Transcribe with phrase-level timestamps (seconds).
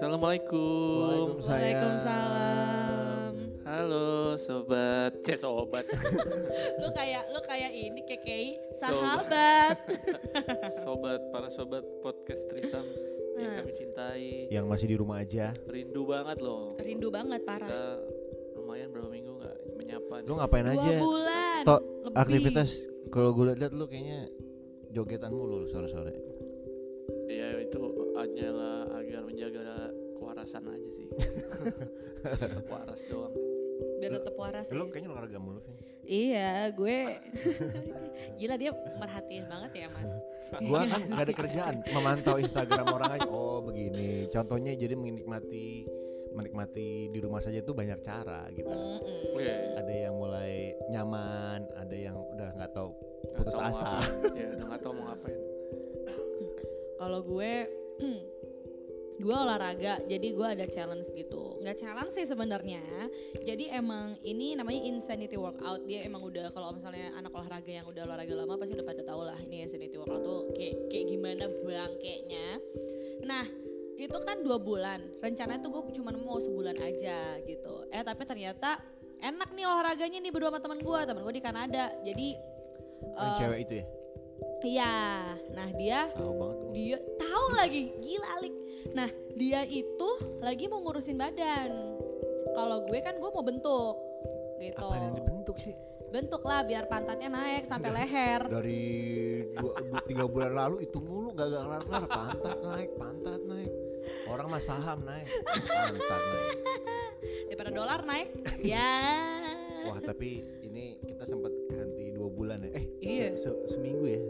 [0.00, 1.44] Assalamualaikum.
[1.44, 3.32] Waalaikumsalam.
[3.68, 5.84] Halo sobat, cek sobat,
[6.80, 9.76] Lu kayak lu kayak ini KKI sahabat.
[10.88, 12.88] sobat para sobat podcast Trisam
[13.36, 13.60] yang Nah.
[13.60, 14.48] kami cintai.
[14.48, 15.52] yang masih di rumah aja.
[15.68, 16.80] Rindu banget loh.
[16.80, 17.68] Rindu banget parah.
[17.68, 18.00] Kita
[18.56, 20.24] lumayan berapa minggu nggak menyapa.
[20.24, 20.96] Lu ngapain Dua aja?
[20.96, 21.60] bulan.
[21.68, 22.16] Tok lebih.
[22.16, 22.68] aktivitas
[23.12, 24.32] kalau gue liat lu kayaknya
[24.96, 26.16] jogetan mulu lu sore-sore.
[27.30, 27.78] Ya itu
[28.10, 29.89] hanyalah agar menjaga
[30.50, 31.06] kewarasan aja sih.
[32.42, 33.34] Tetap waras doang.
[34.00, 34.66] biar tetap waras.
[34.72, 34.92] Lu ya.
[34.92, 35.76] kayaknya olahraga mulu, Vin.
[36.04, 37.20] Iya, gue
[38.40, 40.12] gila dia merhatiin banget ya, Mas.
[40.66, 43.28] Gua kan gak ada kerjaan, memantau Instagram orang aja.
[43.30, 44.26] Oh, begini.
[44.26, 45.86] Contohnya jadi menikmati
[46.34, 48.66] menikmati di rumah saja itu banyak cara gitu.
[48.66, 49.36] Mm-mm.
[49.38, 49.54] Oke.
[49.78, 52.90] Ada yang mulai nyaman, ada yang udah nggak tahu
[53.30, 53.90] Nggak putus tahu asa.
[54.34, 55.40] Ya udah nggak tahu mau ngapain.
[56.98, 57.52] Kalau gue
[59.20, 61.60] gue olahraga, jadi gue ada challenge gitu.
[61.60, 62.80] Nggak challenge sih sebenarnya.
[63.44, 65.84] Jadi emang ini namanya insanity workout.
[65.84, 69.22] Dia emang udah kalau misalnya anak olahraga yang udah olahraga lama pasti udah pada tahu
[69.28, 72.46] lah ini insanity workout tuh kayak kayak gimana bangkeknya.
[73.28, 73.44] Nah
[74.00, 75.04] itu kan dua bulan.
[75.20, 77.84] Rencananya tuh gue cuma mau sebulan aja gitu.
[77.92, 78.80] Eh tapi ternyata
[79.20, 81.00] enak nih olahraganya nih berdua sama teman gue.
[81.04, 81.92] Teman gue di Kanada.
[82.00, 82.28] Jadi
[83.04, 83.86] eh, cewek itu ya.
[84.60, 84.96] Iya,
[85.56, 88.59] nah dia Tahu banget dia tahu lagi gila Alik.
[88.90, 91.70] Nah dia itu lagi mau ngurusin badan.
[92.50, 93.94] Kalau gue kan gue mau bentuk
[94.58, 94.82] gitu.
[94.82, 95.74] Apa yang dibentuk sih?
[96.10, 98.42] Bentuk lah biar pantatnya naik sampai leher.
[98.44, 98.82] Dari
[99.52, 103.70] dua, dua- tiga bulan lalu itu mulu gak gak kelar kelar pantat naik pantat naik
[104.26, 106.58] orang mah saham naik pantat naik
[107.46, 108.28] Daripada dolar naik.
[108.66, 108.90] ya.
[109.80, 110.30] wah tapi
[110.62, 113.26] ini kita sempat ganti dua bulan ya eh Iya.
[113.32, 114.20] se- se- seminggu ya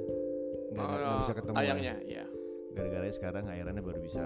[0.70, 2.14] nggak nggak- nggak Oh, bisa ketemu Tayangnya, ya.
[2.20, 2.24] ya.
[2.70, 4.24] Gara-gara sekarang akhirnya baru bisa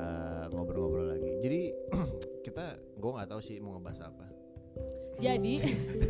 [0.50, 1.60] ngobrol-ngobrol lagi jadi
[2.46, 2.64] kita
[2.94, 4.26] gue nggak tahu sih mau ngebahas apa
[5.14, 5.62] Jadi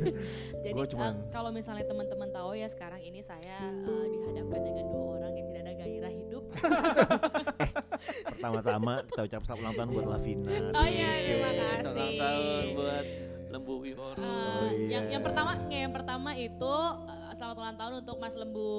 [0.65, 4.85] jadi Gua cuman- eh, kalau misalnya teman-teman tahu ya sekarang ini saya eh, dihadapkan dengan
[4.87, 6.45] dua orang yang tidak ada gairah hidup.
[8.27, 11.93] pertama-tama kita ucap selamat ulang tahun buat Lavina Oh iya, terima Selamat kasih.
[11.93, 13.07] ulang tahun buat
[13.47, 14.17] Lembu Wiworo.
[14.17, 14.89] Eh, Oh, iya.
[14.91, 18.73] yang yang pertama yang pertama itu eh, selamat ulang tahun untuk Mas Lembu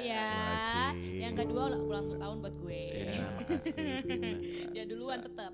[0.00, 0.24] ya.
[0.32, 1.20] Makasih.
[1.20, 2.80] Yang kedua ulang tahun buat gue.
[3.12, 3.28] ya.
[4.72, 5.52] Ya duluan tetap.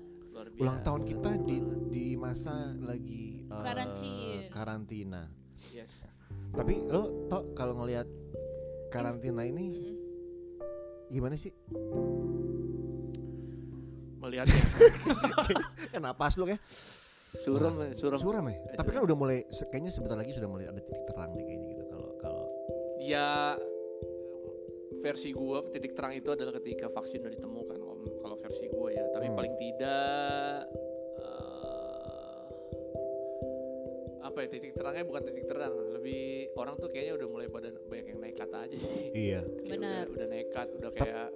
[0.63, 1.59] Ulang tahun kita di
[1.91, 4.47] di masa lagi Karantin.
[4.47, 5.27] karantina
[5.75, 5.91] Yes.
[6.55, 8.07] Tapi lo tau kalau ngelihat
[8.87, 9.99] karantina ini
[11.11, 11.51] gimana sih?
[14.23, 14.55] Melihatnya
[15.99, 16.55] Kenapa lu ya?
[17.43, 18.23] suram, suram.
[18.23, 18.55] Suram ya.
[18.79, 21.72] Tapi kan udah mulai kayaknya sebentar lagi sudah mulai ada titik terang deh kayaknya gitu
[23.03, 23.59] Ya
[25.03, 29.03] versi gua titik terang itu adalah ketika vaksin udah ditemukan kalau- kalau versi gua ya.
[29.11, 29.35] Tapi Hmm.
[29.35, 30.71] paling tidak
[31.19, 32.43] eh,
[34.23, 36.23] apa ya titik terangnya bukan titik terang, lebih
[36.55, 39.11] orang tuh kayaknya udah mulai pada banyak yang nekat aja sih.
[39.11, 39.43] iya.
[39.43, 40.03] Kayak Benar.
[40.07, 41.27] Udah, udah nekat, udah kayak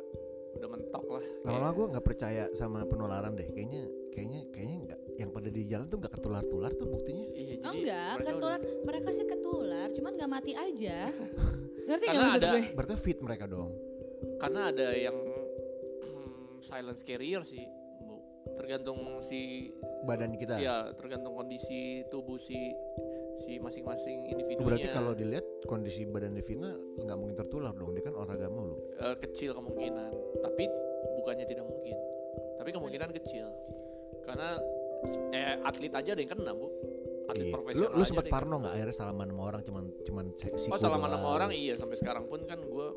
[0.58, 1.24] udah mentok lah.
[1.44, 3.48] Lama-lama gue nggak percaya sama penularan deh.
[3.50, 7.26] Kayaknya kayaknya kayaknya nggak yang pada di jalan tuh nggak ketular-tular tuh buktinya.
[7.32, 10.98] Iya, Oh enggak, mereka ketular mereka sih ketular, cuman nggak mati aja.
[11.88, 12.62] Ngerti nggak Karena maksud ada- gue?
[12.74, 13.72] Berarti fit mereka dong.
[13.72, 15.18] udah- karena ada yang
[16.62, 17.64] silence carrier sih,
[18.00, 18.18] Bu.
[18.54, 19.72] Tergantung si
[20.04, 20.58] Badan kita.
[20.58, 22.72] Iya, tergantung kondisi tubuh si
[23.48, 24.68] si masing-masing individunya.
[24.68, 27.96] Berarti kalau dilihat kondisi badan Devina nggak mungkin tertular dong.
[27.96, 28.76] Dia kan olahraga mulu.
[29.00, 30.12] Eh, kecil kemungkinan,
[30.44, 30.68] tapi
[31.16, 31.96] bukannya tidak mungkin.
[32.60, 33.48] Tapi kemungkinan kecil.
[34.22, 34.60] Karena
[35.32, 36.68] eh atlet aja ada yang kena, Bu.
[37.28, 37.52] Atlet Iya.
[37.52, 37.92] Lu, profesional.
[37.92, 41.28] lu aja sempat parno nggak akhirnya salaman sama orang cuman cuman si Oh salaman sama
[41.28, 42.88] orang iya sampai sekarang pun kan gue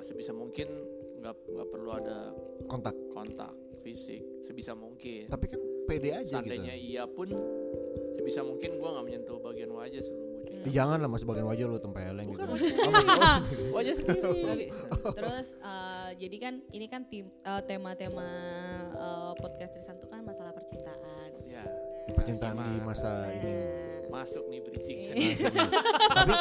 [0.00, 0.68] sebisa mungkin
[1.20, 2.32] nggak nggak perlu ada
[2.64, 2.96] kontak.
[3.12, 5.28] kontak fisik sebisa mungkin.
[5.28, 6.88] Tapi kan pede aja Seandainya gitu.
[6.92, 7.28] iya pun
[8.12, 11.64] sebisa mungkin gue nggak menyentuh bagian wajah sebelum gue Ya, jangan lah mas bagian wajah
[11.64, 12.90] lu tempeleng Bukan gitu.
[12.90, 14.66] wajah, Oh, wajah sendiri.
[15.14, 18.28] Terus eh, jadi kan ini kan tim- eh, tema-tema
[18.90, 21.30] eh, podcast Trisam itu kan masalah percintaan.
[21.44, 21.64] ya
[22.10, 22.84] Percintaan di Gimana?
[22.84, 23.52] masa ini.
[24.10, 24.96] Nah, masuk nih berisik.
[26.10, 26.32] tapi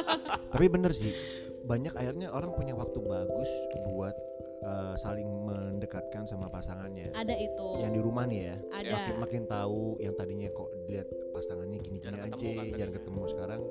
[0.49, 1.13] tapi bener sih
[1.61, 3.49] banyak akhirnya orang punya waktu bagus
[3.87, 4.15] buat
[4.59, 7.11] eh, saling mendekatkan sama pasangannya.
[7.11, 7.67] ada itu.
[7.79, 8.55] Yang di rumah nih ya.
[8.71, 8.91] Ada.
[8.91, 12.87] Makin makin tahu yang tadinya kok dilihat pasangannya gini-gini Jarang aja, ketemu kan tadinya.
[12.93, 13.61] ketemu sekarang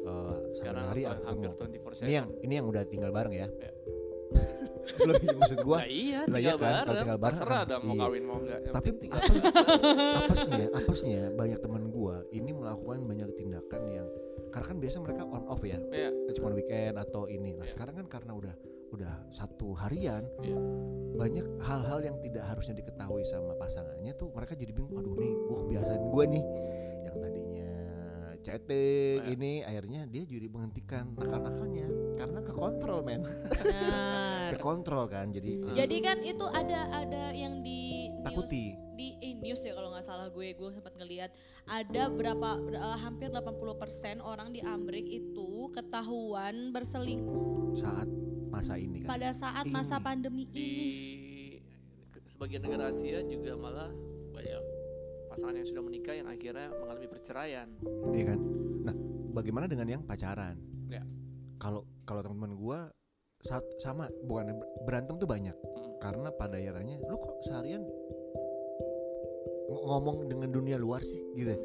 [0.00, 1.60] eh Sekarang hari hampir, ketemu.
[1.60, 3.48] hampir 24 Ini yang ini yang udah tinggal bareng ya.
[3.50, 3.72] Ya.
[5.06, 7.94] Lo maksud gua Nah, iya, Lah tinggal iya kan, kalau tinggal bareng Terserah ada mau
[7.94, 8.00] iya.
[8.00, 8.58] kawin mau enggak.
[8.60, 9.34] Yang tapi penting tinggal apa,
[10.24, 14.08] apesnya apesnya banyak teman gua ini melakukan banyak tindakan yang
[14.50, 16.10] karena kan biasa mereka on off ya Iya.
[16.32, 18.54] cuma weekend atau ini nah sekarang kan karena udah
[18.90, 20.58] udah satu harian Iya.
[21.14, 25.56] banyak hal-hal yang tidak harusnya diketahui sama pasangannya tuh mereka jadi bingung aduh nih gua
[25.62, 26.44] kebiasaan gua nih
[27.06, 27.49] yang tadinya
[28.40, 29.30] chatting Iya.
[29.30, 34.48] ini akhirnya dia jadi menghentikan nakal-nakalnya karena kekontrol men Benar.
[34.52, 38.64] kekontrol kan jadi Jadi kan itu ada ada yang di news, Takuti.
[38.92, 41.30] di eh, news ya kalau nggak salah gue gue sempat ngelihat
[41.66, 43.60] ada berapa eh, hampir 80%
[44.20, 48.08] orang di Amrik itu ketahuan berselingkuh saat
[48.48, 50.02] masa ini kan pada saat masa Ini.
[50.02, 50.90] pandemi di ini.
[52.08, 53.88] ke- sebagian negara Asia juga malah
[54.30, 54.62] banyak
[55.30, 57.68] pasangan yang sudah menikah yang akhirnya mengalami perceraian.
[58.10, 58.38] iya kan
[58.82, 58.94] nah
[59.32, 61.06] bagaimana dengan yang pacaran Ya.
[61.56, 62.78] kalau kalau teman-teman gua
[63.40, 65.94] saat sama bukan berantem tuh banyak Hmm.
[65.98, 67.86] karena pada akhirnya lu kok seharian
[69.70, 71.60] ng- ngomong dengan dunia luar sih gitu ya?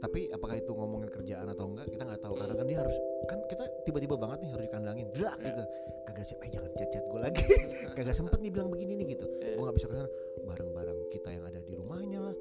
[0.00, 2.96] tapi apakah itu ngomongin kerjaan atau enggak kita nggak tahu karena kan dia harus
[3.26, 5.46] kan kita tiba-tiba banget nih harus dikandangin gelak Ya.
[5.46, 5.62] gitu
[6.02, 7.42] kagak siap eh jangan chat-chat gue lagi
[7.96, 9.56] kagak sempet nih bilang begini nih gitu Ya.
[9.56, 10.08] gue nggak bisa ke sana
[10.40, 12.36] bareng-bareng kita yang ada di rumahnya lah.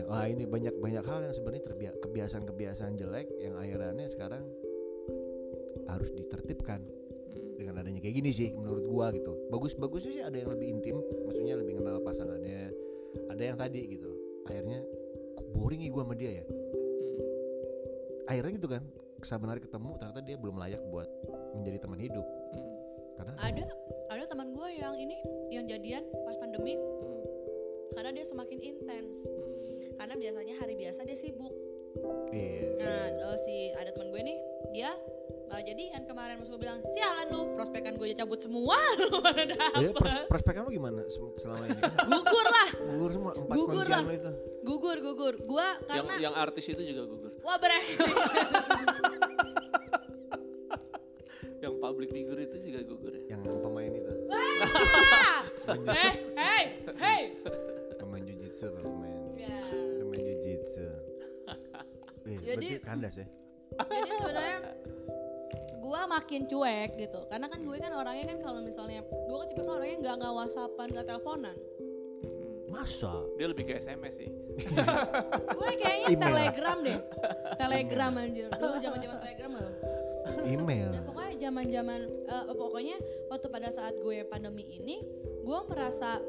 [0.00, 4.42] Yang wah ini banyak banyak hal yang sebenarnya terbia- kebiasaan-kebiasaan jelek yang akhirnya sekarang
[5.86, 6.80] harus ditertibkan
[7.30, 7.54] Hmm.
[7.54, 10.98] dengan adanya kayak gini sih menurut gua gitu bagus bagusnya sih ada yang lebih intim
[11.22, 12.74] maksudnya lebih kenal pasangannya
[13.30, 14.10] ada yang tadi gitu
[14.50, 14.82] akhirnya
[15.36, 18.26] kok boring ya gua sama dia ya Hmm.
[18.26, 18.82] akhirnya gitu kan
[19.20, 21.06] sebenarnya ketemu ternyata dia belum layak buat
[21.54, 22.66] menjadi teman hidup Hmm.
[23.14, 23.62] karena Ada
[24.10, 25.16] ada teman gue yang ini
[25.54, 27.22] yang jadian pas pandemi Hmm.
[27.94, 29.14] karena dia semakin intens.
[30.00, 31.52] Karena biasanya hari biasa dia sibuk.
[32.30, 34.38] iya Nah, eh, si ada teman gue nih,
[34.72, 34.96] dia
[35.44, 39.42] malah jadian kemarin mas gue bilang, sialan lu, prospekan gue aja cabut semua, lu mana
[39.42, 41.80] ya, dapet." pros- prospekan lu gimana se- selama ini
[42.14, 44.00] Gugur lah, gugur semua empat Gugur lah.
[44.00, 44.32] lu itu
[44.62, 45.34] gugur, gugur.
[45.42, 47.32] Gua Yang karena, yang artis itu juga gugur.
[47.42, 47.92] wah berarti
[51.60, 53.22] Yang public figure itu juga gugur ya.
[53.30, 54.12] yang pemain itu
[55.86, 56.62] hey, hey,
[56.96, 57.20] hey.
[57.96, 59.09] pemain jujitsu pemain
[62.42, 63.26] Jadi- berarti kandas ya
[63.70, 64.58] Jadi sebenarnya
[65.80, 69.62] gua makin cuek gitu, karena kan gue kan orangnya kan kalau misalnya, gue kan tipe
[69.64, 71.56] orangnya nggak nggak whatsappan, nggak teleponan.
[72.70, 74.30] masa Dia lebih ke SMS sih.
[75.58, 76.22] Gue kayaknya Email.
[76.22, 76.98] telegram deh,
[77.58, 78.46] telegram anjir.
[78.46, 79.74] Dulu zaman zaman telegram loh.
[80.46, 82.00] email Nah, pokoknya zaman-zaman
[82.30, 82.96] eh, pokoknya
[83.26, 85.02] waktu pada saat gue pandemi ini,
[85.42, 86.22] gue merasa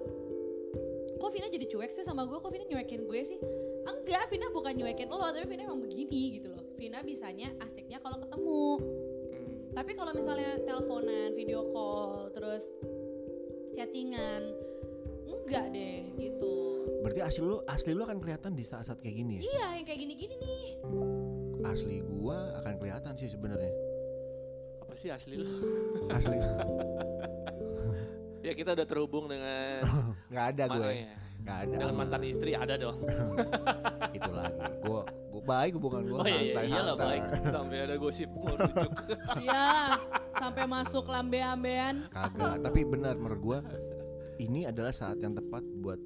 [1.22, 3.38] kok Vina jadi cuek sih sama gue, kok Vina nyuekin gue sih?
[3.82, 6.64] Enggak, Vina bukan nyuekin lo, tapi Vina emang begini gitu loh.
[6.76, 8.66] Vina bisanya asiknya kalau ketemu.
[8.78, 9.50] Hmm.
[9.72, 12.64] Tapi kalau misalnya teleponan, video call, terus
[13.74, 14.42] chattingan,
[15.26, 16.54] enggak deh gitu.
[17.02, 20.00] berarti asli lu asli lu akan kelihatan di saat-saat kayak gini ya Iya, yang kayak
[20.00, 20.66] gini-gini nih.
[21.64, 23.74] asli gua akan kelihatan sih sebenarnya
[24.80, 25.50] Apa sih asli lu?
[26.16, 26.38] asli
[28.42, 29.82] ya kita udah terhubung dengan
[30.30, 31.16] nggak ada gue ya?
[31.42, 32.98] Nggak ada Dengan mantan istri ada dong.
[34.18, 37.08] itu lagi gua gua baik hubungan gua Oh iya, iya iyalah santai.
[37.08, 38.92] baik sampai ada gosip merujuk.
[39.42, 39.68] Iya,
[40.34, 41.96] sampai masuk lambe-ambean.
[42.08, 43.60] kagak tapi benar menurut gua
[44.38, 45.98] ini adalah saat yang tepat buat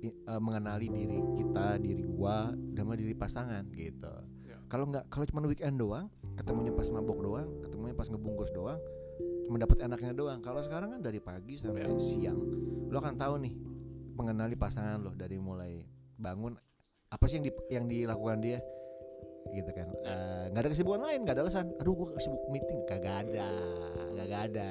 [0.00, 4.14] i- eh, mengenali diri kita diri gua sama diri pasangan gitu
[4.44, 4.56] Ya.
[4.66, 8.78] kalau nggak kalau cuma weekend doang ketemunya pas mabok doang ketemunya pas ngebungkus doang
[9.42, 11.90] cuma dapat enaknya doang kalau sekarang kan dari pagi sampai Ya.
[11.96, 12.38] siang
[12.86, 13.54] lo akan tahu nih
[14.18, 15.78] mengenali pasangan lo dari mulai
[16.18, 16.58] bangun
[17.08, 18.58] apa sih yang di, yang dilakukan dia?
[19.48, 19.88] Gitu kan.
[20.04, 21.72] Eh, nggak ada kesibukan lain nggak ada alasan.
[21.80, 22.84] Aduh gua sibuk meeting.
[22.84, 23.48] Kagak ada
[24.12, 24.70] kagak ada.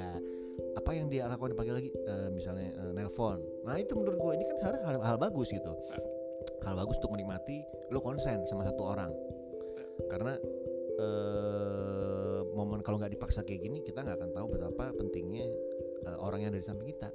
[0.78, 1.90] Apa yang dia lakukan pagi lagi?
[1.90, 3.42] Eh, misalnya eh, nelpon.
[3.66, 5.72] Nah itu menurut gue ini kan hal, hal, hal bagus gitu.
[6.62, 9.10] Hal bagus untuk menikmati lo konsen sama satu orang.
[10.06, 10.38] Karena
[10.98, 15.46] eh momen kalau nggak dipaksa kayak gini kita nggak akan tahu betapa pentingnya
[16.06, 17.10] eh, orang yang ada di samping kita.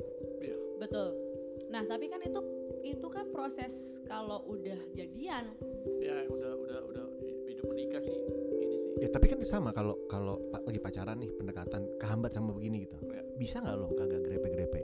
[0.80, 1.33] Betul.
[1.74, 2.38] Nah, tapi kan itu
[2.86, 3.74] itu kan proses
[4.06, 5.50] kalau udah jadian.
[5.98, 7.06] ya udah udah udah
[7.50, 8.14] hidup menikah sih
[8.62, 8.90] ini sih.
[9.02, 13.24] ya tapi kan sama kalau kalau lagi pacaran nih pendekatan kehambat sama begini gitu Ya.
[13.40, 14.82] bisa nggak lo kagak grepe-grepe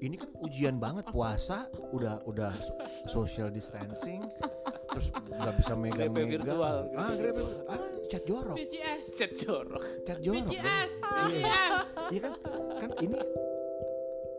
[0.00, 2.52] ini kan ujian banget puasa udah udah
[3.08, 4.24] social distancing
[4.92, 6.76] terus nggak bisa megang Grepe virtual.
[6.96, 9.02] ah grepe ah chat jorok VCS.
[9.16, 9.82] Chat jorok.
[10.06, 10.46] chat jorok.
[10.48, 10.92] VCS.
[11.02, 11.20] Iya.
[11.28, 11.72] VCS.
[12.12, 12.32] Iya kan
[12.78, 13.16] kan ini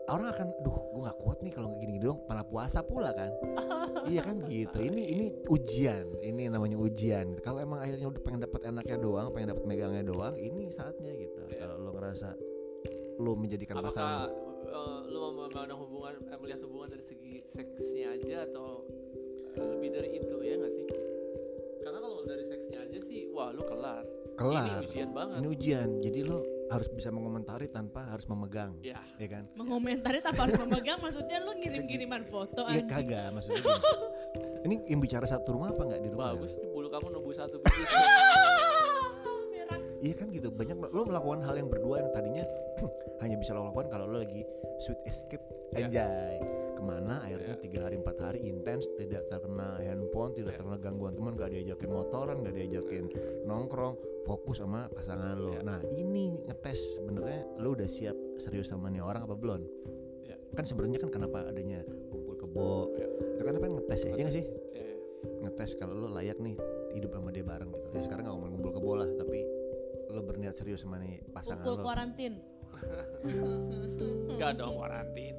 [0.08, 3.28] orang akan duh gue nggak kuat nih kalau gini-gini dong malah puasa pula kan
[4.10, 8.60] iya kan gitu ini ini ujian ini namanya ujian kalau emang akhirnya udah pengen dapat
[8.64, 11.60] enaknya doang pengen dapat megangnya doang ini saatnya gitu Iya.
[11.62, 12.28] kalau lo ngerasa
[13.18, 18.06] lo menjadikan pasangan Apakah eh, lu mau memandang hubungan eh, melihat hubungan dari segi seksnya
[18.14, 18.84] aja atau
[19.52, 20.86] eh, lebih dari itu ya nggak sih?
[21.78, 24.04] Karena kalau dari seksnya aja sih, wah lu kelar.
[24.36, 25.36] kelar Ini ujian banget.
[25.36, 26.38] ini ujian jadi lo
[26.68, 29.00] harus bisa mengomentari tanpa harus memegang Ya.
[29.16, 33.64] ya kan Mengomentari tanpa harus memegang maksudnya lu ngirim-kiriman foto Iya kagak maksudnya
[34.68, 37.56] ini yang bicara satu rumah apa nggak di rumah Bagus nih bulu kamu nunggu satu.
[39.98, 42.46] Iya kan gitu banyak lo melakukan hal yang berdua yang tadinya
[43.22, 44.46] hanya bisa lo lakukan kalau lo lagi
[44.78, 45.42] sweet escape
[45.74, 46.06] Ya.
[46.78, 47.60] Ke mana akhirnya Ya.
[47.60, 50.58] tiga hari empat hari intens tidak terkena handphone tidak Ya.
[50.62, 53.04] terkena gangguan teman gak diajakin motoran gak diajakin
[53.42, 55.66] nongkrong fokus sama pasangan lo Ya.
[55.66, 59.62] nah ini ngetes sebenarnya lo udah siap serius sama nih orang apa belum
[60.22, 60.38] Ya.
[60.54, 62.94] kan sebenarnya kan kenapa adanya kumpul kebo
[63.34, 64.46] itu kan apa ngetes ya iya nggak sih
[65.18, 66.54] ngetes kalau lo layak nih
[66.94, 67.86] hidup sama dia bareng gitu.
[67.90, 69.40] Ya sekarang nggak ngomong ngumpul ke bola, tapi
[70.08, 71.84] lo berniat serius sama nih pasangan Pukul lo.
[71.84, 72.32] kuarantin.
[74.30, 75.34] Enggak dong karantin.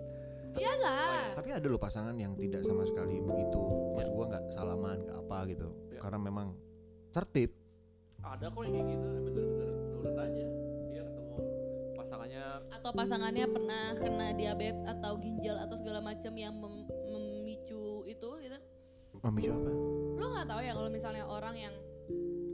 [0.59, 1.33] Iyalah.
[1.39, 3.59] Tapi ada lo pasangan yang tidak sama sekali begitu.
[3.95, 5.67] Maksud gua nggak salaman, nggak apa gitu.
[5.95, 5.99] Ya.
[6.03, 6.47] Karena memang
[7.15, 7.55] tertib.
[8.19, 10.47] Ada kok yang kayak gitu, bener-bener nurut aja.
[10.91, 11.35] Dia ketemu
[11.95, 12.43] pasangannya
[12.75, 18.57] Atau pasangannya pernah kena diabetes atau ginjal atau segala macam yang mem- memicu itu gitu.
[19.23, 19.71] Memicu apa?
[20.19, 21.73] Lu nggak tahu ya kalau misalnya orang yang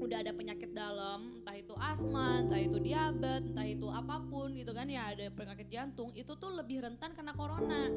[0.05, 4.69] udah ada penyakit dalam, entah itu asma, entah itu diabetes, entah itu apa pun gitu
[4.71, 7.89] kan ya ada penyakit jantung, itu tuh lebih rentan kena corona.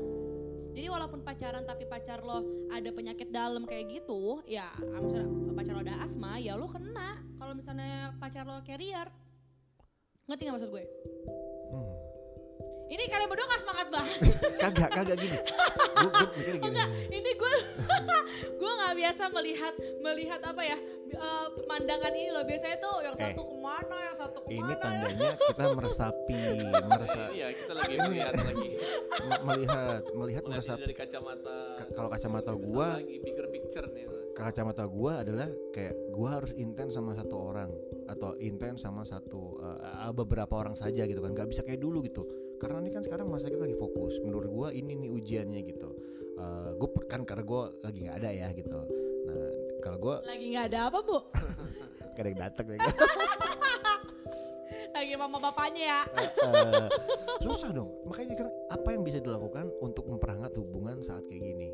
[0.73, 5.83] Jadi walaupun pacaran tapi pacar lo ada penyakit dalam kayak gitu, ya misalnya pacar lo
[5.85, 7.21] ada asma, ya lo kena.
[7.37, 9.11] Kalau misalnya pacar lo carrier,
[10.25, 10.85] ngerti gak maksud gue?
[12.89, 14.17] Ini kalian berdua gak semangat banget.
[14.59, 15.39] Kagak, kagak gini.
[15.99, 16.79] Gue mikir gini.
[17.11, 17.55] ini gue
[18.61, 20.79] gue nggak biasa melihat melihat apa ya
[21.09, 24.55] eh, pemandangan ini loh biasanya tuh yang Eh, satu ke mana yang satu ke mana
[24.55, 26.41] Ini tandanya kita meresapi,
[26.81, 28.69] meresa, Iya, kita lagi melihat lagi.
[29.21, 30.81] me- melihat, melihat meresapi.
[30.81, 31.59] dari kacamata.
[31.77, 34.07] Ka- Kalau kacamata gua lagi bigger picture nih.
[34.33, 37.75] kacamata gua adalah kayak gua harus intens sama satu orang
[38.09, 41.37] atau intens sama satu uh, uh, beberapa orang saja gitu kan.
[41.37, 42.25] Nggak bisa kayak dulu gitu.
[42.57, 44.19] Karena ini kan sekarang masa kita lagi fokus.
[44.25, 45.91] Menurut gua ini nih ujiannya gitu.
[46.39, 48.79] Uh, gue kan karena gua lagi nggak ada ya gitu.
[49.29, 49.51] Nah
[49.85, 51.19] kalau gua lagi nggak ada apa bu?
[52.19, 52.67] Gak ada yang datang
[54.99, 56.01] lagi mama bapaknya ya.
[56.19, 56.89] Eh,
[57.47, 57.95] susah dong.
[58.11, 61.71] Makanya kan apa yang bisa dilakukan untuk memperhangat hubungan saat kayak gini?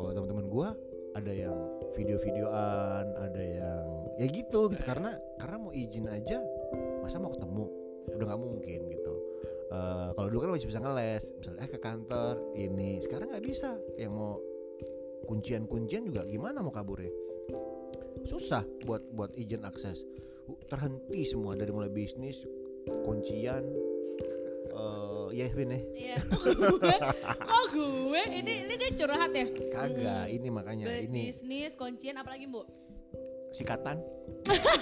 [0.00, 0.72] Kalau teman-teman gua
[1.12, 1.54] ada yang
[1.94, 6.38] video-videoan ada yang ya gitu gitu karena karena mau izin aja
[7.02, 7.66] masa mau ketemu?
[8.14, 9.14] Udah nggak mungkin gitu.
[9.74, 13.02] Eh, kalau dulu kan masih bisa ngeles misalnya eh ke kantor ini.
[13.02, 13.74] Sekarang nggak bisa.
[13.98, 14.38] Yang mau
[15.24, 17.10] kuncian-kuncian juga gimana mau kaburnya?
[18.24, 20.04] Susah buat buat izin akses.
[20.44, 22.44] Uh, terhenti semua dari mulai bisnis
[22.84, 23.64] kuncian
[24.74, 25.80] eh ya Vin ya?
[25.80, 28.22] Iya gue kok gue?
[28.28, 29.46] Ini ini dia curhat ya?
[29.72, 31.32] Kagak ini makanya Be- ini.
[31.32, 32.62] Bisnis kuncian apalagi bu
[33.54, 34.02] sikatan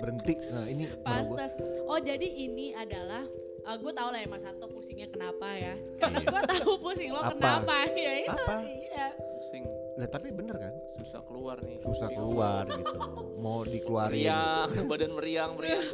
[0.00, 0.34] berhenti.
[0.52, 1.56] Nah ini pantas
[1.88, 3.24] oh jadi ini adalah
[3.64, 5.74] uh, gue tahu lah ya Mas Santo pusingnya kenapa ya.
[5.98, 6.28] Karena Iya.
[6.34, 7.32] gue tahu pusing lo Apa?
[7.34, 7.74] kenapa.
[7.96, 8.56] Ya itu Apa?
[8.62, 9.06] iya.
[9.50, 10.74] Sing lah tapi bener kan?
[11.00, 11.78] Susah keluar nih.
[11.82, 12.98] susah keluar gitu.
[13.38, 14.18] Mau dikeluarin.
[14.18, 15.86] Meriang, badan meriang, meriang.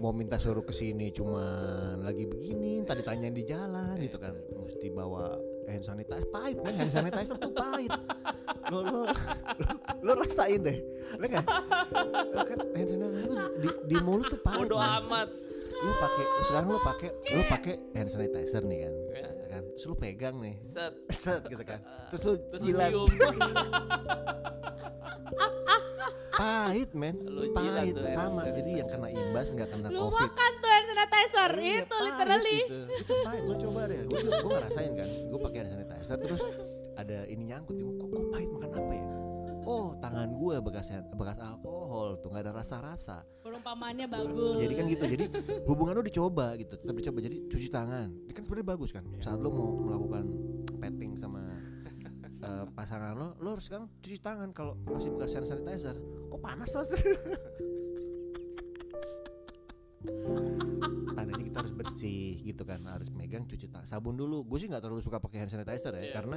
[0.00, 4.36] mau minta suruh ke sini cuman lagi begini tadi tanyain di jalan gitu kan.
[4.36, 7.92] Mesti bawa hand sanitizer pahit kan hand sanitizer tuh pahit
[8.70, 9.00] lo lo
[9.58, 9.66] lo,
[10.00, 10.78] lo rasain deh
[11.16, 11.44] lo kan
[12.30, 15.02] lo kan hand sanitizer tuh di, di mulut tuh pahit Bodoh man.
[15.04, 15.28] amat.
[15.80, 19.28] lo pakai sekarang lo pakai lo pakai hand sanitizer nih kan Ya.
[19.60, 19.64] Kan?
[19.76, 20.56] Terus lo pegang nih.
[20.64, 20.94] Set.
[21.28, 21.80] set gitu kan.
[22.10, 22.92] Terus lo Terus lu jilat
[26.40, 27.16] pahit men.
[27.20, 27.94] Lu pahit.
[28.16, 28.48] sama.
[28.48, 30.32] Jadi yang kena imbas nggak kena lu covid.
[30.32, 31.50] makan tuh hand sanitizer.
[31.60, 32.58] Iya, itu pahit literally.
[32.64, 32.78] gitu.
[32.88, 33.98] Itu pahit, lo coba deh.
[34.08, 35.08] Gue gue ngerasain kan.
[35.28, 36.16] Gue pakai hand sanitizer.
[36.16, 36.42] Terus
[36.96, 38.04] ada ini nyangkut di muka.
[38.08, 38.48] Kok gue pahit?
[38.48, 39.19] Makan apa ya?
[39.70, 43.22] Oh, tangan gue bekas bekas alkohol tuh nggak ada rasa-rasa.
[43.46, 45.06] perumpamannya bagus Jadi kan gitu.
[45.06, 45.30] Jadi
[45.62, 46.74] hubungan lo dicoba gitu.
[46.74, 47.22] Tetap dicoba.
[47.22, 48.10] Jadi cuci tangan.
[48.26, 49.06] Ini kan sebenarnya bagus kan.
[49.22, 50.26] Saat lo mau melakukan
[50.82, 51.54] petting sama
[52.42, 55.94] eh, pasangan lo, lo harus sekarang cuci tangan kalau masih bekas hand sanitizer.
[56.34, 56.90] Kok panas mas?
[61.10, 64.42] tandanya kita harus bersih gitu kan harus megang cuci tangan sabun dulu.
[64.42, 66.12] Gue sih nggak terlalu suka pakai hand sanitizer ya Iya.
[66.16, 66.36] karena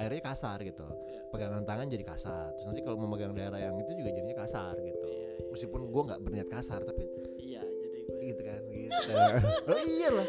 [0.00, 0.86] airnya kasar gitu.
[1.30, 2.54] Pegangan tangan jadi kasar.
[2.54, 5.06] Terus nanti kalau memegang daerah yang itu juga jadinya kasar gitu.
[5.06, 5.50] Iya, iya.
[5.50, 7.02] meskipun gue nggak berniat kasar tapi
[7.38, 8.20] Iya, jadi gue.
[8.28, 9.12] gitu kan gitu.
[9.70, 10.28] Oh iya lah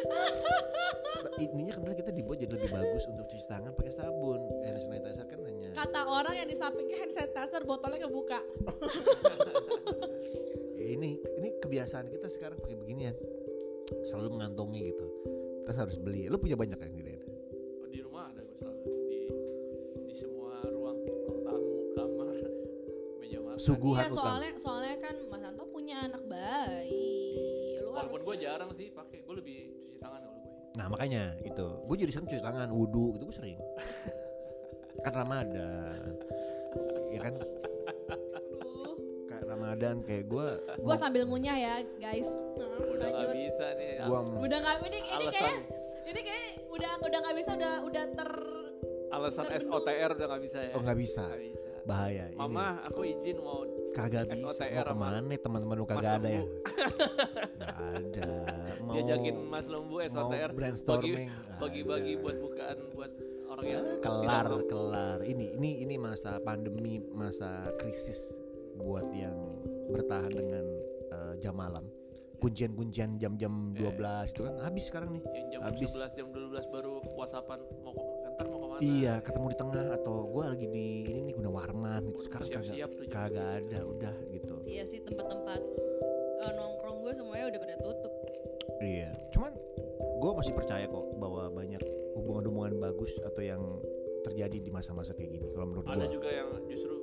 [1.35, 4.39] intinya kan kita dibuat jadi lebih bagus untuk cuci tangan pakai sabun.
[4.63, 8.39] Hand sanitizer kan hanya kata orang yang di sampingnya hand sanitizer botolnya kebuka.
[10.85, 13.17] Ini ini kebiasaan kita sekarang pakai beginian
[14.09, 15.07] selalu mengantongi gitu.
[15.65, 16.29] Terus harus beli.
[16.29, 17.17] Lu punya banyak kan gini
[17.81, 18.81] Oh, di rumah ada gue selalu.
[19.09, 19.21] Di
[20.05, 22.27] di semua ruang, ruang tamu, kamar,
[23.21, 23.57] meja makan.
[23.57, 27.81] Suguhan iya soalnya soalnya kan Mas Santo punya anak bayi.
[28.25, 32.11] Gue jarang sih pakai gue lebih cuci tangan kalau gue Nah makanya itu, gue jadi
[32.11, 33.59] sering cuci tangan, wudhu gitu gue sering.
[35.05, 36.17] kan Ramadan,
[37.13, 37.33] ya kan
[39.65, 40.47] Ramadan kayak gue.
[40.77, 42.29] Gue sambil ngunyah ya guys.
[42.29, 45.33] Nah, udah nggak bisa nih Gua Udah nggak ini ini Alasan.
[45.33, 45.57] kayak
[46.05, 48.31] ini kayak udah udah nggak bisa udah udah ter
[49.09, 49.73] alasan Terbendung.
[49.81, 52.25] SOTR udah nggak bisa ya oh nggak bisa, Nggak bisa bahaya.
[52.29, 53.65] Ini mama aku izin mau
[53.97, 54.53] kagak bisa.
[54.53, 56.43] SOTR Mau ke mana nih teman-teman lu Mas kagak ada ya?
[56.45, 56.47] Lembu.
[57.57, 58.31] Gak ada.
[58.85, 61.29] Mau diajakin Mas Lembu SOTR bagi brainstorming.
[61.29, 62.21] Nggak bagi-bagi ada.
[62.21, 63.11] buat bukaan buat
[63.49, 68.44] orang yang kelar kelar ini ini ini masa pandemi masa krisis
[68.77, 69.35] buat yang
[69.89, 70.65] bertahan dengan
[71.11, 71.85] eh, jam malam.
[72.35, 75.23] Kuncian-kuncian jam-jam Iya, 12 itu kan habis sekarang nih.
[75.33, 75.89] Yang jam Habis.
[75.95, 78.03] 11 jam 12 baru whatsappan mau ke
[78.35, 78.79] ntar mau ke mana?
[78.83, 82.99] Iya ketemu di tengah atau gua lagi di ini nih Gunawarman itu sekarang siap-siap kagak
[82.99, 84.55] tuh jam kagak ada udah gitu.
[84.67, 85.61] Iya sih tempat-tempat
[86.43, 88.13] eh, nongkrong gue semuanya udah pada tutup.
[88.83, 89.55] iya cuman
[90.19, 91.79] gua masih percaya kok bahwa banyak
[92.13, 93.63] hubungan-hubungan bagus atau yang
[94.21, 96.11] terjadi di masa-masa kayak gini kalau menurut ada gua.
[96.11, 96.94] juga yang justru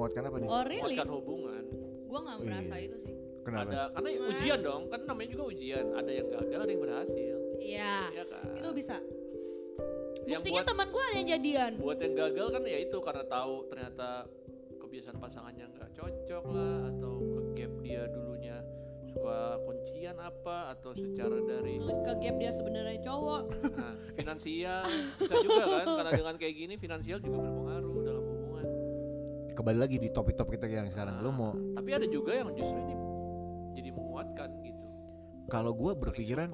[0.00, 0.80] menguatkan apa nih Oh really?
[0.96, 1.64] menguatkan hubungan
[2.02, 2.86] Gue nggak Oh, merasa iya.
[2.86, 3.14] itu sih.
[3.40, 7.36] kenapa ada karena ujian dong kan namanya juga ujian ada yang gagal ada yang berhasil
[7.58, 7.94] Iya.
[8.10, 8.96] ya kan Itu bisa.
[10.22, 11.70] yang Buktinya teman gue ada yang jadian.
[11.76, 14.08] buat yang gagal kan ya itu karena tahu ternyata
[14.74, 18.56] kebiasaan pasangannya nggak cocok lah atau ke gap dia dulunya
[19.02, 23.42] suka kuncian apa atau secara dari Ke gap dia sebenarnya cowok.
[23.72, 24.82] nah, finansial
[25.18, 27.59] bisa juga kan karena dengan kayak gini finansial juga berpengaruh
[29.60, 31.20] kembali lagi di topik-topik kita yang sekarang.
[31.20, 32.96] Lu mau tapi ada juga yang justru ini
[33.76, 34.84] jadi menguatkan gitu.
[35.52, 36.48] Kalau gua berpikiran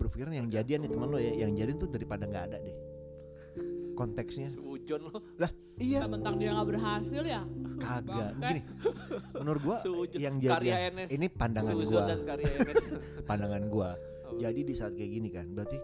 [0.00, 1.44] berpikiran yang jadian nih teman lo ya.
[1.44, 2.76] Yang jadian tuh daripada nggak ada deh.
[3.92, 4.48] Konteksnya.
[4.48, 6.08] Seujon lo lah iya.
[6.08, 7.44] Mentang dia nggak berhasil ya.
[7.78, 8.32] kagak.
[8.40, 8.60] Gini
[9.36, 10.16] menurut gua Sewujud.
[10.18, 11.08] yang karya jadian NS.
[11.20, 12.80] ini pandangan NS.
[13.28, 13.92] pandangan gua.
[14.40, 15.76] Jadi di saat kayak gini kan berarti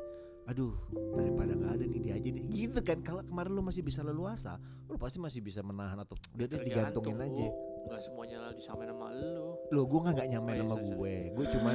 [0.45, 2.99] aduh daripada nggak ada nih dia aja nih gitu kan.
[3.03, 7.19] Kalau kemarin lu masih bisa leluasa lu pasti masih bisa menahan atau udah deh digantungin
[7.19, 7.49] aja.
[7.85, 9.57] Nggak semuanya lah disamain sama lu.
[9.73, 11.15] Lo gua nggak nggak nyamain Oh, iya, sama gue.
[11.35, 11.75] gue cuman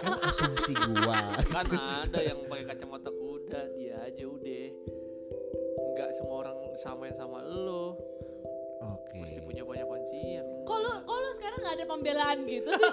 [0.00, 1.16] kan asumsi gua.
[1.54, 4.66] Kan ada yang pakai kacamata kuda dia aja udah.
[5.96, 7.96] Nggak semua orang disamain sama lu.
[8.84, 9.16] Oke.
[9.24, 12.92] Mesti punya banyak kuncian Kok lu, kok lu sekarang gak ada pembelaan gitu sih?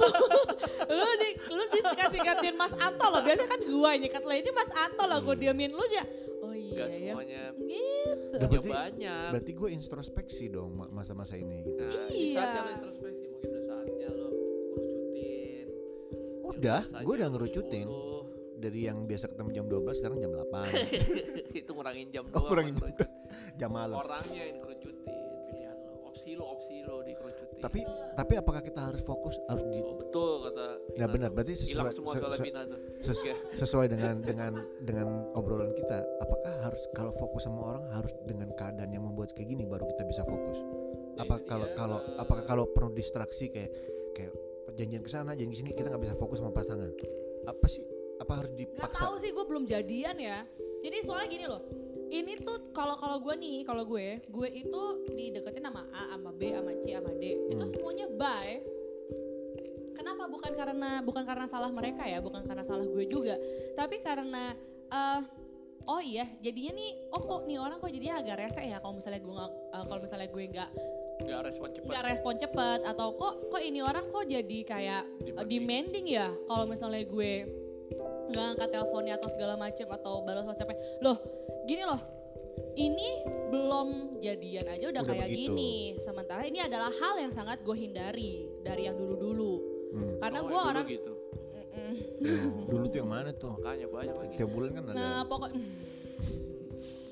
[0.92, 3.24] Lu di, lu dikasih gantiin Mas Anto loh.
[3.24, 4.34] Biasanya kan gua yang nyekat lo.
[4.36, 6.04] Ini Mas Anto lah gue diamin lu aja.
[6.72, 6.96] Oh iya nggak ya.
[7.04, 8.34] semuanya Gitu.
[8.34, 12.10] Udah punya berarti- banyak berarti gue introspeksi dong ma- masa-masa ini gitu nah Iya.
[12.10, 14.28] di saatnya lo introspeksi mungkin udah saatnya lo
[14.72, 15.68] ngerucutin
[16.42, 17.88] Udah, gua udah jam ngerucutin.
[17.88, 18.60] 10.
[18.62, 20.70] dari yang biasa ketemu jam 12 sekarang jam 8
[21.60, 23.10] itu ngurangin jam Oh, doang, ngurangin ngerucut.
[23.56, 27.31] jam malam orangnya yang dikerucutin pilihan lo opsi lo opsi lo dikerucutin
[27.62, 27.80] tapi
[28.12, 31.96] tapi apakah kita harus fokus harus di oh, betul kata Nah, benar, berarti hilang sesuai-
[31.96, 33.34] semua se- soal se- Vina tuh ses- Oke.
[33.56, 38.90] sesuai dengan dengan dengan obrolan kita apakah harus kalau fokus sama orang harus dengan keadaan
[38.90, 40.58] yang membuat kayak gini baru kita bisa fokus
[41.12, 41.76] Ya, apa itu kalau dia.
[41.76, 43.70] kalau apakah kalau perlu distraksi kayak
[44.12, 44.32] kayak
[44.74, 46.88] janjian ke sana janjian ke sini kita nggak bisa fokus sama pasangan
[47.44, 47.84] apa sih
[48.18, 50.46] apa harus dipaksa tahu sih gue belum jadian ya.
[50.80, 51.62] Jadi soalnya gini loh.
[52.12, 54.82] Ini tuh kalau kalau gue nih, kalau gue, gue itu
[55.16, 57.24] dideketin sama A, sama B, sama C, sama D.
[57.48, 57.72] Itu Hmm.
[57.72, 58.60] semuanya bye.
[59.96, 60.28] Kenapa?
[60.28, 63.40] Bukan karena bukan karena salah mereka ya, bukan karena salah gue juga.
[63.80, 64.52] Tapi karena
[64.92, 65.22] eh
[65.88, 69.24] oh iya, jadinya nih, oh kok nih orang kok jadinya agak rese ya kalau misalnya
[69.24, 70.70] gue nggak, eh, kalau misalnya gue nggak
[71.22, 75.04] nggak respon cepat nggak respon cepet atau kok kok ini orang kok jadi kayak
[75.38, 77.34] uh, demanding ya kalau misalnya gue
[78.32, 81.18] nggak angkat teleponnya atau segala macem atau balas whatsappnya loh
[81.64, 82.02] gini loh
[82.74, 83.10] ini
[83.48, 85.52] belum jadian aja udah, Udah kayak begitu.
[85.52, 89.54] gini sementara ini adalah hal yang sangat gue hindari dari yang dulu-dulu
[89.92, 90.24] Hmm.
[90.24, 91.12] karena Oh, gue orang gitu
[91.52, 91.92] Mm-mm.
[92.64, 95.52] dulu tuh yang mana tuh makanya banyak lagi tiap bulan kan ada Nah pokok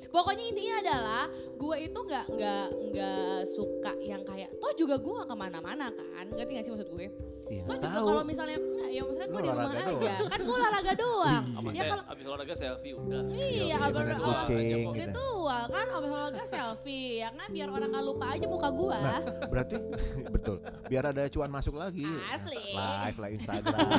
[0.10, 5.28] pokoknya intinya adalah gue itu nggak nggak nggak suka yang kayak toh juga gue gak
[5.30, 7.08] ke mana-mana kan ngerti gak sih maksud gue?
[7.50, 8.08] Iya, Toh juga tahu.
[8.14, 10.30] kalau misalnya nggak ya misalnya gue di rumah olahraga aja doang.
[10.30, 11.44] kan gue olahraga doang.
[11.50, 15.00] Abis, ya kalau abis olahraga selfie udah iya main abis kucing, gitu.
[15.02, 19.00] ritual kan abis olahraga selfie ya kan biar orang nggak lupa aja muka gue.
[19.02, 19.76] Nah, berarti
[20.38, 20.58] betul.
[20.86, 22.06] Biar ada cuan masuk lagi.
[22.30, 22.62] Asli.
[22.70, 23.90] Live lah Instagram.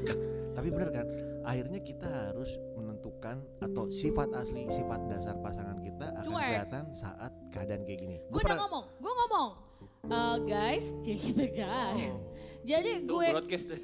[0.56, 1.06] Tapi benar kan?
[1.44, 2.56] Akhirnya kita harus
[3.04, 6.40] menentukan atau sifat asli, sifat dasar pasangan kita akan Cuek.
[6.40, 8.16] kelihatan saat keadaan kayak gini.
[8.32, 9.48] Gue udah ngomong, gue ngomong,
[10.08, 12.16] "Eh, guys, gitu guys.
[12.64, 13.80] Jadi gue broadcast deh.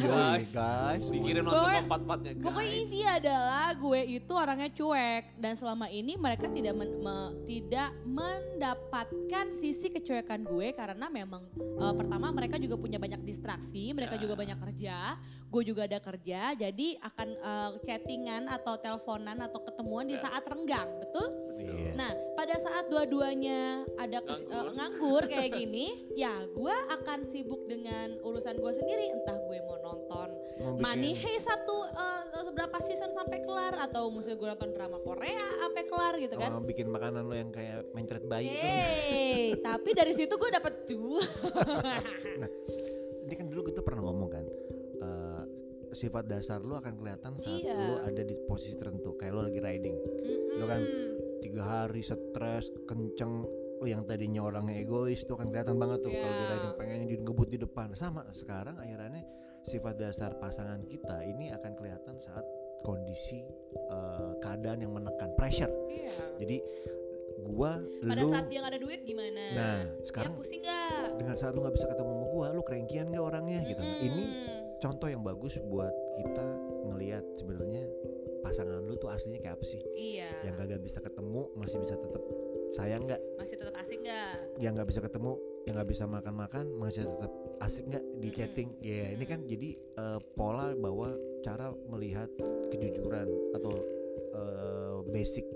[0.00, 0.50] Guys.
[0.50, 1.04] guys.
[1.06, 2.44] Dikirim langsung ke Pokoknya- empat-empatnya guys.
[2.44, 7.92] Pokoknya intinya adalah gue itu orangnya cuek dan selama ini mereka tidak men- me- tidak
[8.04, 14.32] mendapatkan sisi kecuekan gue karena memang eh, pertama mereka juga punya banyak distraksi, mereka juga
[14.34, 20.16] banyak kerja, gue juga ada kerja, jadi akan eh, chattingan atau teleponan atau ketemuan di
[20.16, 21.28] saat renggang, betul?
[21.54, 21.92] Iya.
[21.94, 24.64] Nah, pada saat dua-duanya ada kes- Nganggur.
[24.64, 29.76] eh, nganggur kayak gini, ya gue akan sibuk dengan urusan gue sendiri, entah gue mau
[29.76, 34.70] nonton Mau bikin- Money Heist satu eh, seberapa season sampai kelar atau misalnya gue nonton
[34.70, 36.50] drama Korea sampai kelar gitu kan.
[36.50, 38.46] Oh, bikin makanan lo yang kayak mencret bayi.
[38.46, 41.22] Hey, tapi dari situ gue dapet dua.
[43.24, 44.44] Ini kan dulu kita pernah ngomong kan.
[44.96, 45.42] eh,
[45.90, 47.78] sifat dasar lo akan kelihatan saat Iya.
[47.78, 49.94] lo ada di posisi tertentu kayak lo lagi riding
[50.52, 50.82] lo kan
[51.38, 53.46] tiga hari stres kenceng
[53.84, 56.50] lo yang tadinya orangnya egois itu akan kelihatan banget tuh kalau di Iya.
[56.50, 59.20] riding pengen di ngebut di depan sama sekarang akhirnya
[59.60, 62.48] sifat dasar pasangan kita ini akan kelihatan saat
[62.80, 63.44] kondisi
[63.86, 66.16] eh, keadaan yang menekan pressure Iya.
[66.40, 66.56] jadi
[67.44, 69.42] gua Pada lu saat dia gak ada duit gimana?
[69.52, 71.20] nah Dia sekarang pusing gak?
[71.20, 74.24] dengan saat lu nggak bisa ketemu sama gua lu kerengkian gak orangnya gitu Nah, ini
[74.80, 76.46] contoh yang bagus buat kita
[76.86, 77.84] ngelihat sebenarnya
[78.40, 80.28] pasangan lu tuh aslinya kayak apa sih Iya.
[80.42, 82.22] yang kagak bisa ketemu masih bisa tetap
[82.74, 84.34] sayang nggak Masih tetap asik gak?
[84.58, 85.32] yang nggak bisa ketemu
[85.64, 88.36] yang nggak bisa makan-makan masih tetap asik nggak di Mm-mm.
[88.36, 92.28] chatting ya ini kan jadi eh, pola bahwa cara melihat
[92.68, 93.72] kejujuran atau
[94.32, 95.46] eh, basic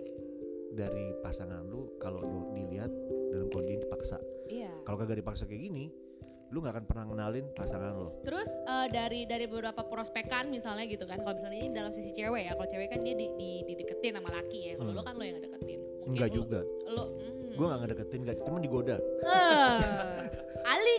[0.70, 2.92] dari pasangan lu kalau lu dilihat
[3.28, 4.72] dalam kondisi dipaksa Iya.
[4.80, 5.92] kalau kagak dipaksa kayak gini
[6.48, 11.04] lu nggak akan pernah ngenalin pasangan lo Terus eh, dari dari beberapa prospekan misalnya gitu
[11.04, 14.16] kan, kalau misalnya ini dalam sisi cewek ya, kalau cewek kan dia di, di, dideketin
[14.16, 14.96] sama laki ya, kalau Hmm.
[14.96, 15.80] lo kan lo yang deketin.
[16.04, 16.60] Mungkin Enggak juga.
[16.86, 17.54] Lo, mm.
[17.58, 19.78] gue nggak ngedeketin gak temen digoda Eh,
[20.62, 20.96] Ali.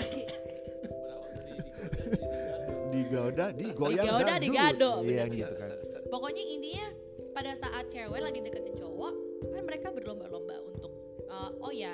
[2.89, 5.69] digoda digoyang Digoda, digado, iya gitu kan.
[6.09, 6.87] Pokoknya intinya
[7.31, 9.13] pada saat cewek lagi deketin cowok,
[9.53, 10.91] kan mereka berlomba-lomba untuk
[11.29, 11.93] eh, oh ya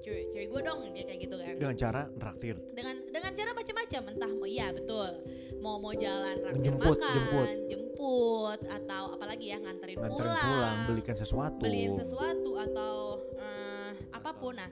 [0.00, 1.54] cewek cewek gue dong dia kayak gitu kan.
[1.54, 5.10] dengan cara neraktir Dengan dengan cara macam-macam entah mau iya betul
[5.58, 7.48] mau mau jalan raktir Jemput, makan, jemput.
[7.68, 12.94] jemput atau apalagi ya nganterin, nganterin pulang, pulang belikan sesuatu beliin sesuatu atau
[13.34, 14.54] eh, apa pun.
[14.54, 14.70] Nah,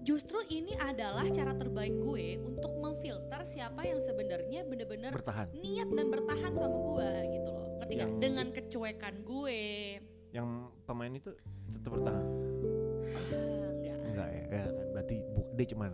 [0.00, 6.06] justru ini adalah cara terbaik gue untuk memfilter siapa yang sebenarnya bener-bener bertahan niat dan
[6.08, 7.66] bertahan sama gue gitu loh.
[7.78, 7.94] Ngerti?
[7.96, 9.60] Yang- Dengan kecuekan gue.
[10.30, 10.48] yang
[10.84, 11.30] pemain itu
[11.68, 12.22] tetap bertahan
[13.10, 13.58] Ah,
[14.22, 14.28] enggak.
[14.30, 15.90] ya, ya kan berarti bu, dia cuman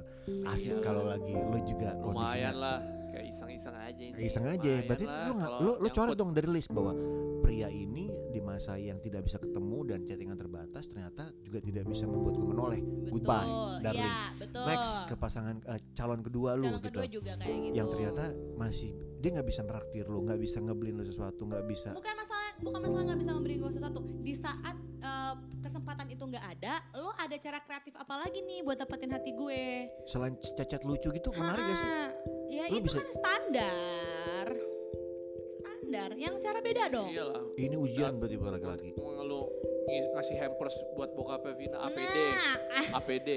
[0.47, 0.83] asik Iyalah.
[0.83, 4.19] kalau lagi lu juga Lumayan kondisinya lah, kayak iseng-iseng aja ini.
[4.21, 6.93] iseng aja Lumayan berarti lah lu lu lu coret dong dari list bahwa
[7.41, 12.05] pria ini di masa yang tidak bisa ketemu dan chattingan terbatas ternyata juga tidak bisa
[12.05, 13.75] membuatku menoleh goodbye Betul.
[13.81, 14.65] darling Iya, betul.
[14.67, 17.75] next ke pasangan eh, calon kedua lu Calon gitu kedua juga kayak gitu.
[17.75, 18.25] yang ternyata
[18.57, 22.51] masih dia nggak bisa neraktir lu nggak bisa ngebeliin lu sesuatu nggak bisa bukan masalah
[22.59, 25.35] bukan masalah nggak bisa memberi gue sesuatu di saat eh,
[25.87, 29.87] kesempatan itu nggak ada lo ada cara kreatif apa lagi nih buat dapetin hati gue?
[30.11, 31.91] Selain cacat lucu gitu menarik gak sih?
[32.51, 34.47] Ya Lu itu bisa- kan standar.
[35.63, 37.07] Standar yang cara beda dong.
[37.07, 37.39] Iyalah.
[37.55, 38.91] ini ujian berarti buat laki-laki
[39.87, 42.03] ngis- ngasih hampers buat bokapnya Vina APD.
[42.03, 42.59] nah.
[42.75, 43.29] Ah, APD.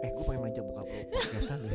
[0.00, 1.74] eh gue pengen ngajak buka podcastan deh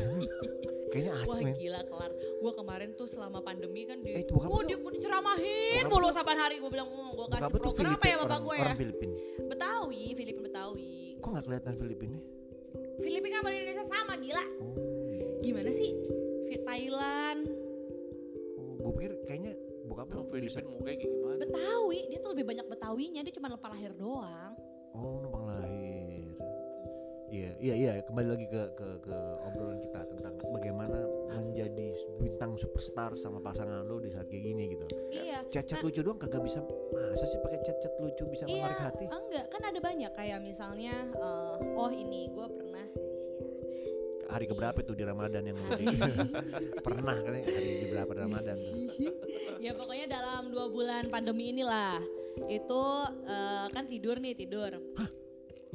[0.96, 1.54] kayaknya wah asik men.
[1.56, 2.10] gila kelar.
[2.16, 5.82] Gue kemarin tuh selama pandemi kan di Eh, itu bokap oh lu- dia gue diceramahin
[5.86, 8.54] mulu lu- saban hari gue bilang oh, gue kasih program apa Filipin ya bapak gue
[8.54, 8.62] ya.
[8.62, 9.10] orang Filipin.
[9.46, 10.90] Betawi Filipin Betawi.
[11.16, 12.20] Kok nggak kelihatan Filipinnya
[12.96, 14.44] Filipina sama Indonesia sama gila.
[14.58, 14.74] Oh
[15.38, 15.90] gimana sih?
[16.66, 17.46] Thailand.
[18.58, 19.52] Oh, gue pikir kayaknya
[19.86, 20.58] bokap Lu bisa.
[20.58, 21.38] Filipin mukanya kayak gimana?
[21.38, 24.52] Betawi dia tuh lebih banyak Betawinya dia cuma lepas lahir doang.
[24.92, 25.45] Oh, numpang.
[27.36, 27.92] Iya, iya, iya.
[28.00, 30.98] Kembali lagi ke ke ke obrolan kita tentang bagaimana
[31.36, 34.86] menjadi bintang superstar sama pasangan lu di saat kayak gini gitu.
[35.12, 36.64] iya Cacat Nah, lucu doang kagak bisa.
[36.92, 39.04] Masa sih pakai cacat lucu bisa iya menarik hati?
[39.06, 42.86] enggak kan ada banyak kayak misalnya eh, oh ini gue pernah
[44.26, 45.86] Hari keberapa tuh di Ramadan yang di-
[46.86, 48.74] pernah kan hari di berapa Ramadan tuh.
[49.64, 52.02] ya pokoknya dalam dua bulan pandemi inilah
[52.50, 52.82] itu
[53.22, 54.72] eh, kan tidur nih tidur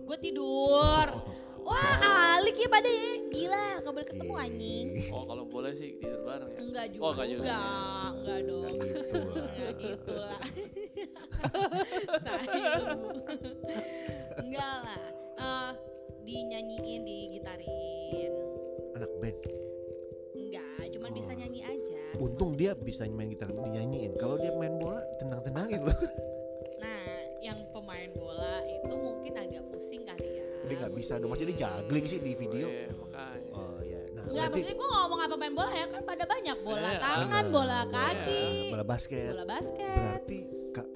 [0.01, 1.05] gue tidur
[1.61, 1.93] wah
[2.35, 4.43] alik ya pada ya gila gak boleh ketemu Iya.
[4.43, 6.55] anjing Oh kalau boleh sih tidur bareng ya.
[6.59, 7.43] enggak juga Oh, enggak juga.
[8.11, 8.97] enggak dong Gitu
[9.31, 9.49] lah.
[9.51, 10.39] enggak gitu lah
[14.41, 15.01] enggak lah
[15.33, 15.71] Eh,
[16.21, 18.29] dinyanyiin digitarin
[18.93, 19.37] Anak band.
[20.31, 21.15] enggak cuman Oh.
[21.15, 24.11] bisa nyanyi aja Untung dia bisa main gitar dinyanyiin.
[24.15, 25.95] Kalau dia main bola tendang-tendangin loh.
[31.01, 31.29] bisa dong.
[31.29, 32.65] Maksudnya dia juggling sih di video.
[32.65, 33.51] Oh, iya, makanya.
[33.51, 34.01] Oh ya.
[34.11, 36.99] Nah, Enggak, Berarti- maksudnya gue ngomong apa main bola ya kan pada banyak bola Iya.
[37.01, 39.29] tangan, bola kaki, bola basket.
[39.31, 39.97] bola basket.
[39.97, 40.39] Berarti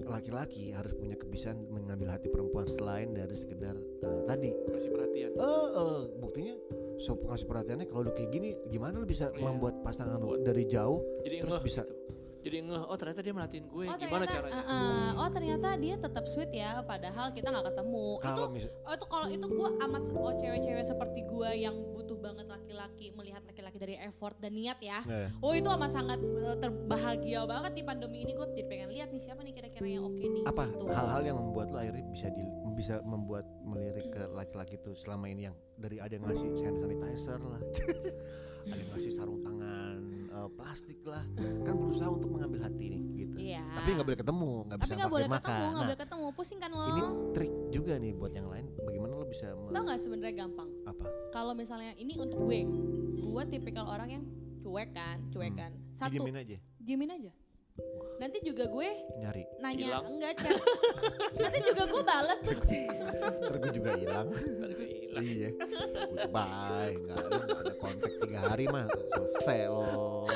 [0.06, 4.54] laki-laki harus punya kebiasaan mengambil hati perempuan selain dari sekedar eh, tadi.
[4.70, 5.32] Kasih perhatian.
[5.34, 6.56] Eh, eh, buktinya
[6.96, 9.44] so kasih perhatiannya kalau udah kayak gini gimana lu bisa Iya.
[9.44, 11.94] membuat pasangan lu dari jauh Jadi terus bisa gitu.
[12.46, 13.86] Jadi ngeh, oh ternyata dia merhatiin gue.
[13.90, 14.62] Oh Gimana ternyata, caranya?
[14.62, 18.08] uh, uh, oh ternyata dia tetap sweet ya, padahal kita nggak ketemu.
[18.14, 22.14] itu, kalau mis- oh itu kalau itu gue amat oh cewek-cewek seperti gue yang butuh
[22.16, 25.02] banget laki-laki melihat laki-laki dari effort dan niat ya.
[25.04, 29.10] eh, Oh itu amat sangat uh, terbahagia banget di pandemi ini gue jadi pengen lihat
[29.10, 30.46] nih siapa nih kira-kira yang oke nih.
[30.46, 30.86] apa gitu.
[30.88, 35.50] hal-hal yang membuat lu akhirnya bisa di, bisa membuat melirik ke laki-laki itu selama ini
[35.50, 37.62] yang dari ada yang ngasih hand sanitizer lah
[38.66, 39.98] ada yang ngasih sarung tangan
[40.28, 41.24] eh, plastik lah
[41.62, 43.62] kan berusaha untuk mengambil hati nih gitu Iya.
[43.74, 46.26] tapi nggak boleh ketemu nggak bisa Tapi nggak boleh makan ketemu, nggak nah boleh ketemu,
[46.32, 46.86] pusing kan lo.
[46.88, 47.02] ini
[47.32, 50.70] trik juga nih buat yang lain bagaimana lo bisa Tau nggak sebenarnya gampang.
[50.84, 52.60] apa Kalau misalnya ini untuk gue,
[53.16, 54.24] gue tipikal orang yang
[54.58, 55.72] cuek kan, cuek kan.
[55.92, 57.32] Satu, didiemin aja diemin aja.
[58.16, 60.04] Nanti juga gue nyari nanya Hilang.
[60.10, 60.56] enggak chat.
[61.44, 62.56] Nanti juga gue balas tuh.
[63.46, 64.28] terus gue juga hilang
[65.16, 65.32] Gue hilang.
[65.32, 65.50] iya
[66.12, 70.28] goodbye nggak ada, kontak tiga hari mah selesai loh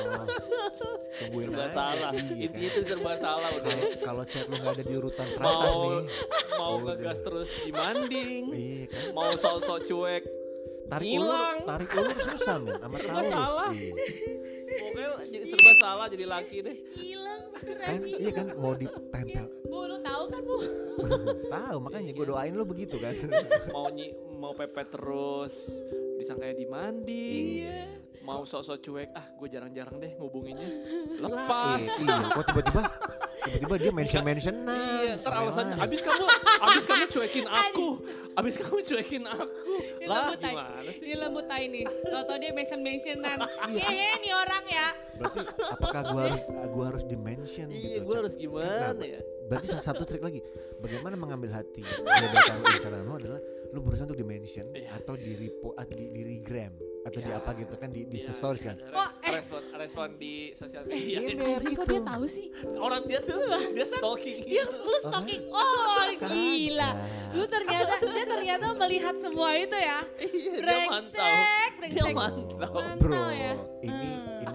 [1.12, 1.68] tungguin Serba aja.
[1.70, 2.10] salah.
[2.10, 2.72] Iya, Intinya kan?
[2.72, 3.72] itu serba salah udah.
[4.00, 6.04] kalau chat lu nggak ada di urutan teratas Mau nih
[6.54, 6.84] mau Udah.
[6.88, 8.42] ngegas terus dimanding.
[8.50, 10.24] iya kan Mau sok-sok cuek.
[10.88, 11.56] tarik Ngilang.
[11.60, 13.70] ulur tarik ulur susah men sama Serba tahu salah.
[13.70, 13.92] iya.
[14.70, 16.76] Pokoknya jadi serba salah jadi laki deh.
[17.80, 20.56] Kan iya kan mau ditempel Bu, lu tahu kan bu?
[21.46, 23.14] tahu makanya gue doain lu begitu kan
[23.74, 25.70] Mau nyi, mau pepet terus
[26.20, 27.88] disangkanya dimanding.
[28.20, 30.68] Mau sok-sok cuek, ah gue jarang-jarang deh ngubunginnya.
[31.16, 31.80] Lepas.
[31.80, 32.82] Eh, iya kok tiba-tiba
[33.40, 36.24] tiba-tiba dia mention mention nah Iya, ntar alasannya abis kamu
[36.60, 37.88] abis kamu cuekin aku,
[38.36, 39.76] abis kamu cuekin aku.
[39.96, 41.00] Ini Lah gimana sih?
[41.08, 41.84] Ini lembut tai nih.
[41.88, 43.38] Tau-tau dia mention mentionan.
[43.72, 43.86] Iya.
[43.88, 44.88] Iya nih orang ya.
[45.20, 45.40] berarti
[45.72, 46.40] apakah gua harus
[46.72, 49.20] gua harus dimension Iya, gitu gue harus gimana Nah, ya?
[49.46, 50.40] berarti salah satu trik lagi
[50.76, 51.82] bagaimana mengambil hati
[52.20, 53.40] gebetan pacaran lu adalah
[53.70, 54.90] lu berusaha untuk Iya.
[54.92, 57.38] atau di repo atau di, di regram atau di Iya.
[57.38, 59.32] apa gitu kan di, di Iya, stories kan ada Oh, eh.
[59.32, 61.18] respon respon di sosial media.
[61.18, 61.32] Iya.
[61.32, 61.92] Ber, Anjing kok itu.
[61.92, 62.46] dia tahu sih?
[62.76, 63.38] Orang dia tuh
[63.70, 64.38] dia stalking.
[64.42, 64.76] Dia gitu.
[64.76, 65.42] lu stalking.
[65.48, 66.90] Oh gila.
[66.90, 67.32] Kagak.
[67.32, 69.98] Lu ternyata dia ternyata melihat semua itu ya.
[70.18, 71.30] Iya, dia Brengsek, mantau.
[71.30, 72.12] Dia brengsek.
[72.12, 72.70] mantau.
[72.74, 73.52] Mantau bro ya.
[73.80, 74.09] ini.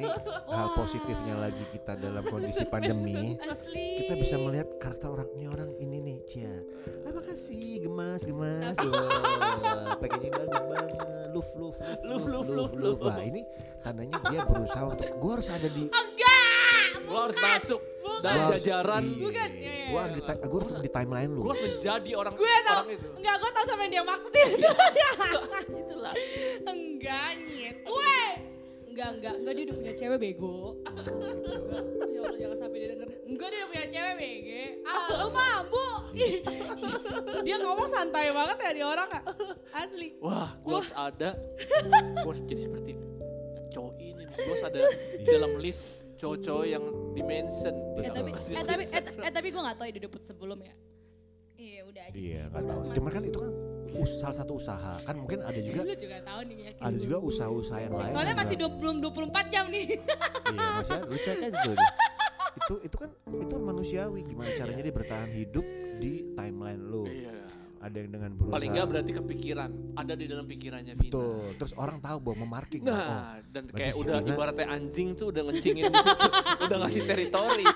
[0.06, 3.98] Ini hal positifnya lagi kita dalam kondisi pandemi Asli.
[3.98, 6.56] kita bisa melihat karakter orang ini orang ini nih Cia
[7.02, 8.76] ah, makasih gemas gemas
[9.98, 10.94] packaging bagus banget
[11.30, 13.41] luf luf luf Luf, luf luf, wah ini
[13.80, 16.34] tandanya dia berusaha untuk gua harus ada di Enggak.
[17.06, 18.22] Gue harus masuk Bukan.
[18.24, 19.04] dalam harus- jajaran.
[19.06, 19.50] iya, Bukan.
[19.52, 22.50] Iya, gua iya, ada di gua harus di timeline lu Gue harus menjadi orang Gue
[22.58, 22.74] tau.
[22.74, 23.08] orang itu.
[23.13, 24.50] Enggak, gue tau sama yang dia maksudin.
[25.86, 26.13] Itulah.
[26.65, 27.76] enggak nyet.
[27.84, 28.20] Gue.
[28.95, 30.55] Enggak, enggak, enggak dia udah punya cewek bego.
[32.15, 33.08] ya Allah jangan sampai dia denger.
[33.27, 34.63] Enggak dia udah punya cewek bege.
[34.88, 35.88] Ah lu mampu.
[36.15, 36.34] Ih.
[37.43, 39.23] dia ngomong santai banget ya dia orang kak.
[39.75, 40.15] Asli.
[40.23, 41.36] Wah, gue harus ada.
[42.23, 42.91] Gue harus jadi seperti
[43.75, 44.36] cowok ini nih.
[44.39, 44.79] Gue harus ada
[45.19, 45.84] di dalam list
[46.15, 47.75] cowok-cowok yang dimension.
[47.99, 48.84] Eh tapi, eh tapi,
[49.27, 50.71] eh, tapi gue gak tau ya dia put sebelum ya.
[51.56, 52.15] Iya udah aja.
[52.15, 53.52] iya nggak tahu cuman kan itu kan
[54.13, 56.82] salah satu usaha kan mungkin ada juga Gue juga tahu nih yakin.
[56.84, 59.86] ada juga usaha-usaha yang lain Soalnya masih nggak- 20, belum 24 jam nih.
[60.46, 61.06] iya masih ada.
[61.06, 61.76] lu cek aja tuh
[62.56, 65.65] itu itu kan itu kan manusiawi gimana caranya dia bertahan hidup
[65.96, 67.36] di timeline lu Iya.
[67.78, 69.70] ada yang dengan berusaha Paling nggak berarti kepikiran.
[69.94, 71.04] Ada di dalam pikirannya Vina.
[71.06, 75.08] betul terus orang tahu bahwa memarking oh, Nah, dan berarti kayak udah Vina- ibaratnya anjing
[75.13, 75.44] tuh udah
[76.04, 76.28] situ,
[76.60, 77.65] udah ngasih teritori.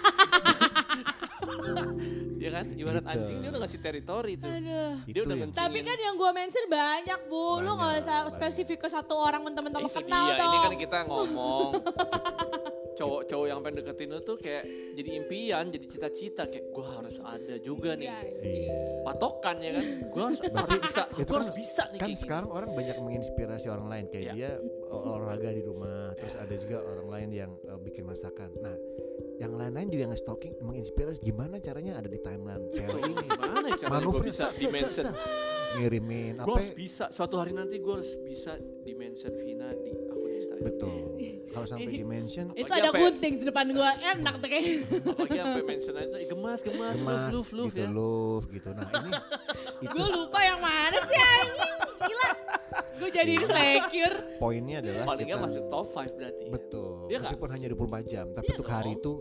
[2.59, 2.65] ya kan?
[2.75, 3.11] Ibarat Gitu.
[3.11, 4.49] anjing dia udah ngasih teritori tuh.
[4.49, 4.93] Aduh.
[4.99, 5.61] Dia Itu udah ngencingin.
[5.61, 8.33] Tapi kan yang gue mention banyak bu, lu Banyak, gak usah banyak.
[8.33, 10.45] spesifik ke satu orang temen-temen lo itu kenal dia, dong.
[10.45, 11.71] ini kan kita ngomong.
[12.91, 17.55] Cowok-cowok yang pengen deketin lu tuh kayak jadi impian, jadi cita-cita kayak gua harus ada
[17.57, 18.05] juga nih.
[18.05, 18.75] Iya, Iya.
[19.01, 19.85] Patokan ya kan?
[20.09, 23.67] Gua harus harus bisa, itu gua harus kan- bisa nih kan sekarang orang banyak menginspirasi
[23.67, 24.33] orang lain kayak Iya.
[24.35, 24.51] dia
[24.89, 28.75] olahraga di rumah terus ada juga orang lain yang uh, bikin masakan nah
[29.39, 34.21] yang lain-lain juga nge-stalking menginspirasi gimana caranya ada di timeline cewek ini Gimana ya manuver
[34.27, 35.15] bisa dimension?
[35.79, 40.18] ngirimin Gue apa bisa, suatu hari nanti gue harus bisa dimension Vina di.
[40.59, 40.97] Betul
[41.49, 44.75] kalau sampai dimension Itu Apalagi ada gunting di depan gue, enak tuh kayaknya.
[45.03, 47.89] Apalagi sampai mention aja, "Ih, gemas, gemas, gemas love, love gitu ya.
[47.89, 49.11] love gitu nah ini
[49.83, 52.29] itu gue lupa yang mana sih anjing, gila.
[52.95, 54.15] Gue jadi insecure.
[54.37, 56.43] poinnya adalah Paling kita masuk top 5 berarti.
[56.43, 56.49] ya.
[56.49, 57.21] betul Iya nggak?
[57.25, 58.99] meskipun hanya 24 jam tapi Iya untuk hari dong.
[58.99, 59.11] itu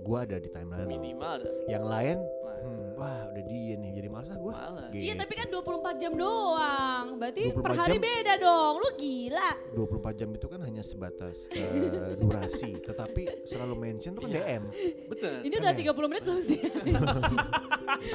[0.00, 0.86] gua ada di timeline.
[0.86, 1.50] Minimal ada.
[1.66, 2.59] yang lain Nah.
[3.00, 4.90] Wah udah dia nih jadi malas ah gue Malas.
[4.92, 5.64] Iya tapi kan 24
[5.96, 7.06] jam doang.
[7.16, 8.04] Berarti 24 per hari jam?
[8.04, 8.74] beda dong.
[8.76, 9.50] Lu gila.
[9.72, 14.62] 24 jam itu kan hanya sebatas eh, durasi tetapi selalu mention tuh kan DM
[15.08, 15.36] Betul.
[15.42, 15.92] Ini Kan udah ya?
[15.96, 16.58] 30 menit belum sih?
[16.60, 17.02] dikit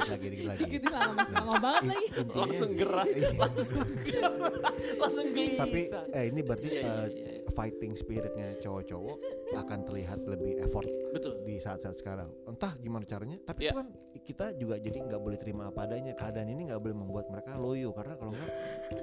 [0.12, 2.06] lagi dikit lagi gitu lama mas lama banget lagi.
[2.14, 3.06] Intinya- Langsung gerah.
[3.06, 3.28] Iya.
[5.02, 5.58] Langsung gelisah.
[5.58, 5.80] tapi
[6.12, 7.50] eh, ini berarti Iya, iya, iya, iya.
[7.50, 9.16] fighting spiritnya cowok-cowok
[9.56, 11.40] akan terlihat lebih effort Betul.
[11.42, 13.72] di saat-saat sekarang entah gimana caranya tapi Iya.
[13.72, 13.88] itu kan
[14.20, 17.90] kita juga jadi nggak boleh terima apa adanya keadaan ini nggak boleh membuat mereka loyo
[17.90, 18.52] karena kalau nggak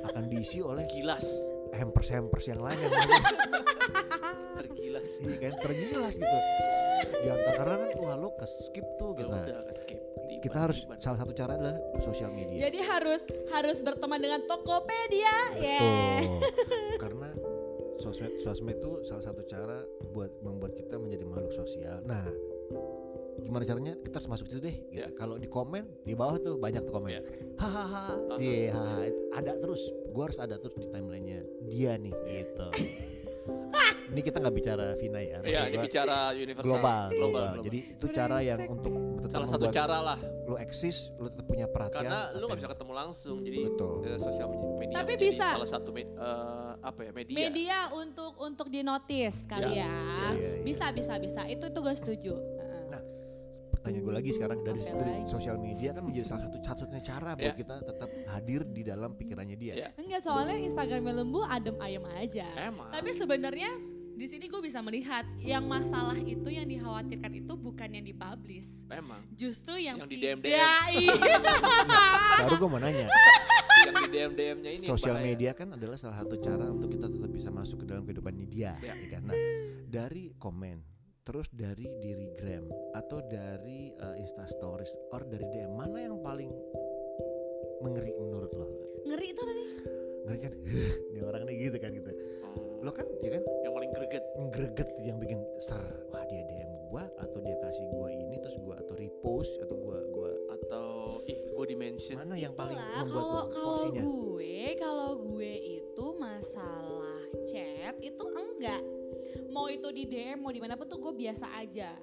[0.07, 1.25] akan diisi oleh Gilas.
[1.73, 2.91] hampers hampers yang lain yang
[4.53, 5.07] Tergilas.
[5.19, 6.37] ini kan tergilas gitu
[7.23, 9.57] di antara karena kan wah lo ke skip tuh Ya gitu Nah, udah
[10.43, 10.99] kita harus tiban.
[10.99, 15.35] salah satu cara adalah sosial media Jadi harus harus berteman dengan Tokopedia.
[15.55, 15.79] Yeah.
[15.79, 16.99] Tuh.
[16.99, 17.29] karena
[17.97, 19.81] sosmed sosmed itu salah satu cara
[20.11, 22.27] buat membuat kita menjadi makhluk sosial nah
[23.35, 24.99] gimana caranya kita harus masuk situ deh gitu.
[24.99, 25.07] Ya.
[25.11, 27.21] kalau di komen di bawah tuh banyak tuh komen Ya.
[27.55, 29.09] hahaha iya hahaha.
[29.33, 32.67] ada terus gua harus ada terus di timelinenya dia nih gitu
[34.05, 36.61] ini kita nggak bicara Vina ya Iya, maksud ini bicara universal.
[36.63, 37.63] global, global global.
[37.65, 40.19] jadi itu cara yang untuk tetap salah satu cara lah.
[40.45, 43.37] lo eksis lo tetap punya perhatian Karena lu nggak bisa ketemu langsung.
[43.41, 43.95] Jadi Betul.
[44.05, 45.47] eh, sosial media Tapi bisa.
[45.49, 47.37] salah satu med- eh, apa ya media.
[47.41, 49.87] Media untuk untuk di notice kali Ya.
[49.87, 49.95] ya.
[50.29, 50.51] Iya, iya.
[50.61, 51.41] Bisa bisa bisa.
[51.47, 52.33] Itu tuh gue setuju.
[53.83, 57.35] Pertanyaan gue lagi sekarang dari, Apa dari sosial media kan menjadi salah satu satu-satunya cara
[57.35, 57.51] buat Ya.
[57.53, 59.73] kita tetap hadir di dalam pikirannya dia.
[59.75, 59.87] Ya.
[59.93, 62.47] Enggak soalnya Instagramnya lembu adem ayem aja.
[62.55, 62.87] Emang.
[62.87, 63.75] Tapi sebenarnya
[64.13, 68.87] di sini gue bisa melihat yang masalah itu yang dikhawatirkan itu bukan yang dipublish.
[68.87, 69.19] Memang.
[69.35, 70.39] Justru yang, Yang di DM.
[70.47, 70.71] Iya.
[72.39, 73.11] Baru gue mau nanya,
[73.83, 75.27] yang di DM DM-nya ini sosial bahaya.
[75.27, 78.79] media kan adalah salah satu cara untuk kita tetap bisa masuk ke dalam kehidupannya dia.
[78.79, 78.95] Ya.
[78.95, 79.27] ya kan?
[79.27, 79.35] Nah,
[79.83, 80.92] dari komen,
[81.23, 86.51] terus dari diri gram atau dari uh, Insta Stories, or dari DM mana yang paling
[87.79, 88.67] mengeri menurut lo?
[89.07, 89.67] Ngeri itu apa sih?
[90.27, 90.53] Ngeri kan?
[91.15, 92.11] Ini orang nih gitu kan gitu.
[92.83, 93.43] Lo kan, ya kan?
[93.63, 94.23] yang paling greget.
[94.51, 95.79] greget yang bikin ser
[96.11, 100.03] wah dia DM gua atau dia kasih gua ini terus gua atau repost atau gua
[100.11, 104.63] gua atau ih gue di mention mana yang paling Itulah, membuat kalau lo kalau gue
[104.79, 108.81] kalau gue itu masalah chat itu enggak
[109.53, 111.93] mau itu di DM mau di mana pun tuh gue biasa aja.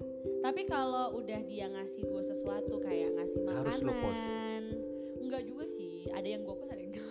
[0.41, 4.23] Tapi kalau udah dia ngasih gue sesuatu kayak ngasih Harus lo post.
[4.23, 4.63] makanan
[5.21, 6.07] enggak juga sih.
[6.15, 7.10] Ada yang gue post ada yang enggak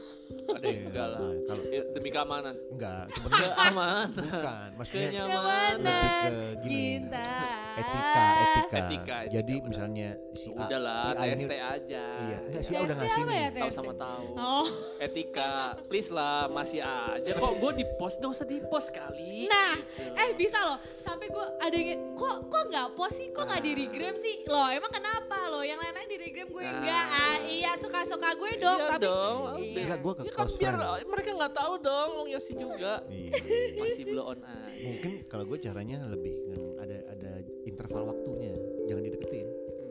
[0.52, 1.20] ada yang enggak lah.
[1.22, 2.56] Nah, kalau Ya, demi keamanan.
[2.70, 4.70] Enggak sebenarnya aman bukan.
[4.74, 7.32] Maksudnya kenyamanan lebih ke gini cinta
[7.72, 9.68] etika etika, Etika, etika, jadi benar.
[9.68, 12.04] misalnya si A udahlah si A ini TST aja.
[12.20, 13.38] Iya enggak si A udah ngasih nih.
[13.38, 14.26] ya, tahu sama tahu.
[14.36, 14.68] Oh.
[15.00, 15.52] Etika.
[15.86, 17.30] Please lah masih aja.
[17.34, 19.74] Kok gue di post gak usah di post kali Nah,
[20.16, 20.78] eh bisa loh.
[21.00, 24.36] Sampai gue ada yang kok kok nggak post sih, kok nggak di regram sih?
[24.46, 25.48] Loh, emang kenapa?
[25.48, 25.62] Loh?
[25.62, 26.74] Yang lain-lain di regram gue Nah.
[26.76, 27.06] enggak.
[27.10, 29.82] Ah, iya suka-suka gue dong, iya tapi dong Iya.
[29.82, 32.94] enggak ke ya kan close biar friend mereka nggak tahu dong lo ngasih juga.
[33.06, 33.32] Iya.
[33.76, 36.34] masih blow on aja mungkin kalau gue caranya lebih
[36.80, 37.32] ada ada
[37.64, 38.56] interval waktunya.
[38.88, 39.48] Jangan dideketin.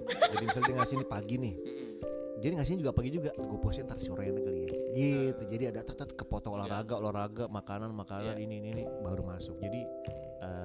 [0.08, 1.54] Jadi misalnya dia ngasih nih pagi nih.
[2.38, 3.30] Dia ngasihnya juga pagi juga.
[3.34, 4.68] Gue postin ntar sore kali ya.
[4.94, 5.42] Gitu.
[5.50, 8.44] Jadi ada tetap kepotong olahraga olahraga makanan makanan Iya.
[8.46, 8.84] ini ini ini.
[9.02, 9.60] Baru masuk.
[9.60, 9.82] Jadi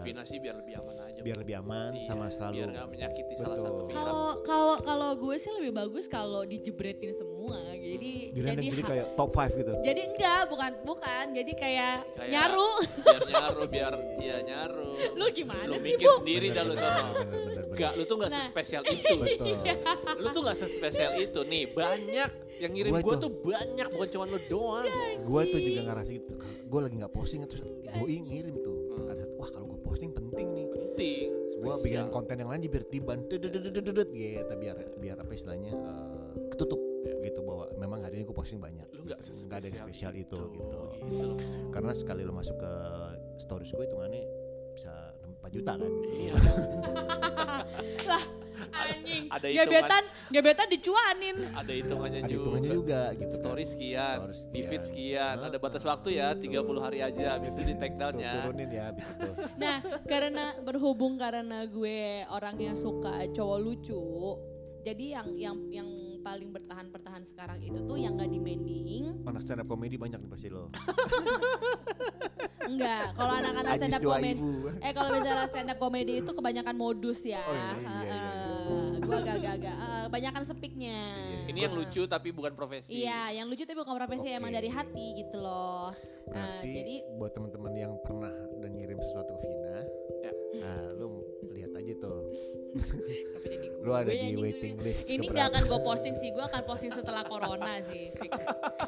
[0.03, 2.55] Vina sih biar lebih aman aja biar lebih aman Iya, sama selalu.
[2.55, 3.65] biar nggak menyakiti salah Betul.
[3.65, 3.95] satu pihak.
[3.95, 7.32] Kalau kalau kalau gue sih lebih bagus kalau dijebretin semua.
[7.73, 11.25] Jadi direndam jadi jadi kayak top 5 gitu jadi enggak, bukan bukan.
[11.32, 12.69] Jadi kayak, Kayak- nyaru.
[12.79, 16.13] biar nyaru biar dia nyaru Lu gimana lu sih, mikir Bu?
[16.19, 17.63] sendiri dah lu bener.
[17.67, 18.39] Enggak, lu tuh gak Nah.
[18.39, 19.56] sespesial itu betul
[20.21, 23.21] Lu tuh gak sespesial itu Nih banyak yang ngirim Gua gue tuh.
[23.23, 24.86] tuh banyak Bukan cuma lu doang
[25.19, 29.10] gue tuh juga ngerasa gitu gue lagi nggak posting terus doi ngirim tuh Hmm.
[29.10, 31.82] ada wah kalau gue posting penting nih Penting gue spesial.
[31.82, 33.41] bikin konten yang lain di biar tiban gitu
[34.53, 36.12] biar biar apa istilahnya eh,
[38.13, 39.49] hari ini gue posting banyak Lu gak gitu.
[39.49, 41.38] nggak ada yang spesial itu gitu gitu loh.
[41.73, 42.73] karena sekali lo masuk ke
[43.41, 44.21] stories gue hitungannya
[44.78, 44.93] bisa
[45.41, 46.13] 4 juta kan gitu.
[46.13, 46.34] Iya.
[48.10, 48.23] lah,
[48.73, 49.23] anjing.
[49.30, 51.38] ada gebetan, gebetan dicuanin.
[51.52, 53.41] Ada hitungannya ada juga hitungannya juga gitu kan.
[53.43, 55.36] Story sekian, Story di feed sekian.
[55.38, 58.69] sekian Ada batas waktu ya 30 hari aja Habis itu di take down ya turunin
[58.71, 59.30] ya abis itu
[59.62, 59.78] Nah,
[60.10, 64.02] karena berhubung karena gue orangnya suka cowok lucu,
[64.82, 65.89] jadi yang yang yang
[66.23, 70.30] paling bertahan bertahan sekarang itu tuh yang gak demanding, mana stand up komedi banyak nih
[70.32, 70.71] pasti lo
[72.63, 73.11] enggak.
[73.13, 77.43] Kalau anak-anak stand up ibu eh kalau misalnya stand up komedi itu kebanyakan modus ya.
[77.43, 78.21] Oh, iya, iya, iya,
[78.63, 78.99] iya.
[79.03, 80.99] Gue agak-agak, eh, banyakan sepiknya.
[81.51, 84.39] Ini yang lucu tapi bukan profesi Iya, yang lucu tapi bukan profesi Oke.
[84.39, 85.91] emang dari hati gitu loh.
[86.32, 88.32] Nah, Berarti jadi buat teman-teman yang pernah
[88.63, 89.78] dan ngirim sesuatu ke Vina,
[90.24, 90.32] Ya.
[90.63, 91.19] nah lu
[91.51, 92.32] lihat aja tuh
[93.84, 97.24] Lu ada di waiting list Ini nggak akan gue posting sih, gue akan posting setelah
[97.28, 98.32] corona sih, fix.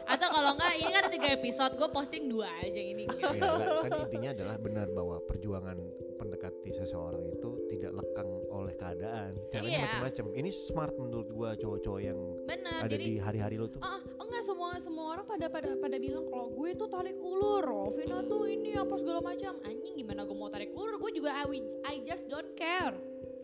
[0.07, 3.03] Atau kalau enggak, ini kan ada tiga episode, gue posting dua aja ini.
[3.05, 3.83] enggak.
[3.83, 5.77] kan intinya adalah benar bahwa perjuangan
[6.15, 9.35] pendekati seseorang itu tidak lekang oleh keadaan.
[9.51, 9.83] Caranya Iya.
[9.83, 10.25] macam-macam.
[10.31, 13.83] Ini smart menurut gua cowok-cowok yang Bener, ada jadi di hari-hari lo tuh.
[13.83, 18.23] Ah, enggak semua semua orang pada pada pada bilang kalau gue tuh tarik ulur, Rovina
[18.23, 19.59] tuh ini apa segala macam.
[19.67, 20.95] Anjing gimana gue mau tarik ulur?
[20.97, 22.95] Gue juga I, I just don't care.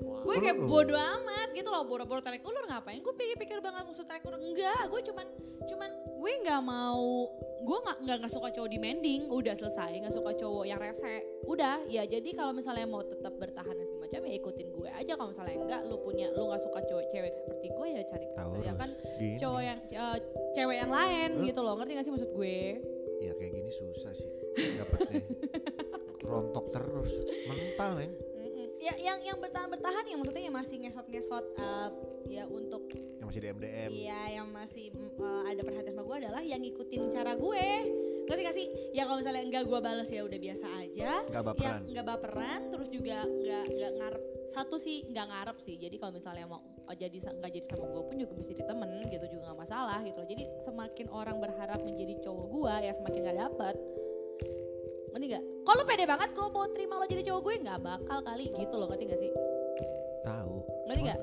[0.02, 3.00] Gue kayak bodoh amat gitu loh, boro-boro tarik ulur ngapain?
[3.00, 4.42] Gue pikir-pikir banget maksud tarik ulur.
[4.42, 5.26] Enggak, gue cuman
[5.62, 7.30] cuman gue nggak mau
[7.62, 11.86] gue nggak nggak nggak suka cowok demanding udah selesai nggak suka cowok yang rese udah
[11.86, 15.30] ya jadi kalau misalnya mau tetap bertahan dan segala macam ya ikutin gue aja kalau
[15.30, 18.28] misalnya enggak lu punya lu nggak suka cowok cewek seperti gue ya cari
[18.66, 18.90] ya kan
[19.22, 19.38] gini.
[19.38, 20.18] cowok yang eh,
[20.58, 22.58] cewek yang lain Lu- gitu loh ngerti gak sih maksud gue
[23.22, 24.26] Ya kayak gini susah sih
[24.82, 25.22] dapetnya.
[26.30, 28.12] Rontok terus, mental men.
[28.82, 31.46] Ya yang yang bertahan bertahan yang maksudnya yang masih ngesot ngesot
[32.32, 32.90] ya untuk
[33.22, 33.90] Yang masih di MDM.
[33.94, 37.68] Iya yang masih eh, ada perhatian sama gue adalah yang ngikutin cara gue
[38.32, 41.64] ngerti gak sih ya kalau misalnya enggak gue bales ya udah biasa aja Nggak baperan.
[41.68, 44.24] yang enggak baperan terus juga enggak enggak ngarep
[44.56, 48.04] satu sih enggak ngarep sih jadi kalau misalnya mau oh, jadi nggak jadi sama gue
[48.08, 50.30] pun juga bisa jadi temen gitu juga nggak masalah gitu loh.
[50.32, 53.76] jadi semakin orang berharap menjadi cowok gue ya semakin nggak dapet
[55.12, 55.44] ngerti gak?
[55.68, 58.88] Kalau pede banget gue mau terima lo jadi cowok gue nggak bakal kali gitu loh
[58.88, 59.32] ngerti gak sih?
[60.24, 60.56] Tahu.
[60.88, 61.20] Ngerti gak?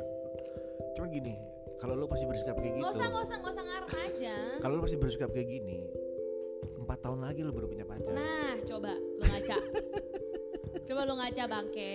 [0.97, 1.35] Cuman gini,
[1.79, 2.85] kalau lu pasti bersikap kayak gitu.
[2.85, 4.37] Gak usah gak usah gak usah ngarep aja.
[4.61, 5.81] Kalau lu masih bersikap kayak gini,
[6.85, 8.13] empat tahun lagi lu baru punya pacar.
[8.13, 9.57] Nah, coba lu ngaca.
[10.89, 11.93] coba lu ngaca bangke.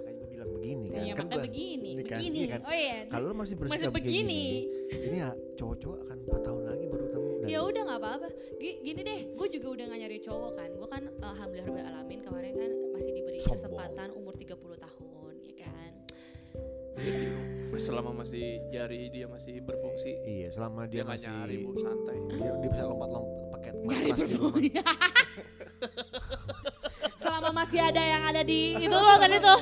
[0.00, 1.02] Makanya gue bilang begini kan.
[1.02, 2.38] Iya, kan makanya begini, ini kan, begini.
[2.38, 2.60] iya kan.
[2.64, 2.96] Oh iya.
[3.10, 4.42] Kalau lu masih bersikap Masih kayak gini,
[4.88, 5.06] begini.
[5.12, 5.30] ini ya
[5.60, 7.23] cowok-cowok akan empat tahun lagi baru.
[7.44, 8.28] Ya udah nggak apa-apa.
[8.56, 10.68] Gi- Gini deh, gue juga udah gak nyari cowok kan.
[10.72, 13.54] Gue kan eh, alhamdulillah rabbil alamin kemarin kan masih diberi Sombong.
[13.58, 15.92] kesempatan umur 30 tahun, ya kan.
[17.74, 22.50] selama masih jari dia masih berfungsi Iya, selama dia dia, masih nyari bu santai dia,
[22.54, 24.62] dia bisa lompat-lompat pakai Nyari matras di rumah.
[27.54, 29.60] Masih ada yang ada di itu loh tadi tuh.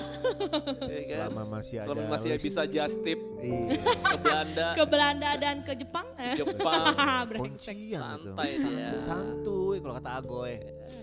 [0.83, 1.29] Ya kan?
[1.29, 3.77] Selama masih ada selama masih bisa just tip Iya.
[3.77, 6.07] ke Belanda Ke Belanda dan ke Jepang.
[6.17, 6.95] Eh, Jepang.
[7.41, 8.01] Kuncian.
[8.01, 8.89] Santai dia.
[8.99, 10.55] Santuy kalau kata Agoy.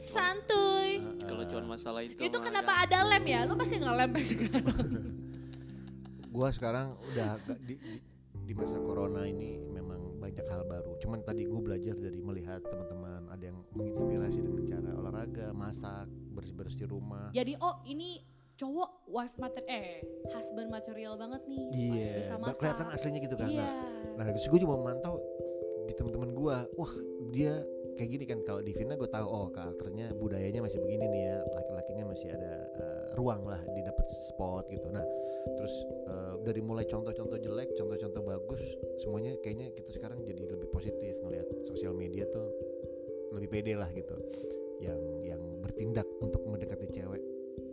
[0.03, 0.89] Santuy.
[1.21, 2.83] kalau cuma masalah itu Itu kenapa ya.
[2.83, 3.39] ada lem ya?
[3.43, 4.63] Lu pasti ngelem pasti kan?
[6.27, 7.95] Gua sekarang udah gak- di, di,
[8.43, 10.99] di masa corona ini memang banyak hal baru.
[10.99, 16.05] Cuman tadi gue belajar dari melihat teman-teman ada yang menginspirasi dengan cara olahraga, masak,
[16.35, 17.31] bersih-bersih rumah.
[17.31, 18.19] Jadi oh ini
[18.59, 20.03] cowok wife mater eh
[20.35, 21.65] husband material banget nih.
[21.71, 22.59] Iya, Bisa ba- masak.
[22.59, 23.47] kelihatan aslinya gitu kan.
[23.47, 23.67] Iya.
[24.19, 25.15] Nah, terus gue cuma memantau
[25.87, 26.93] di teman-teman gua, wah
[27.31, 27.63] dia
[27.97, 31.37] kayak gini kan kalau di Vina gue tahu oh karakternya budayanya masih begini nih ya
[31.51, 35.03] laki-lakinya masih ada eh, ruang lah di dapet spot gitu nah
[35.59, 35.73] terus
[36.07, 38.63] eh, dari mulai contoh-contoh jelek contoh-contoh bagus
[39.03, 42.47] semuanya kayaknya kita sekarang jadi lebih positif ngelihat sosial media tuh
[43.35, 44.15] lebih pede lah gitu
[44.79, 47.21] yang yang bertindak untuk mendekati cewek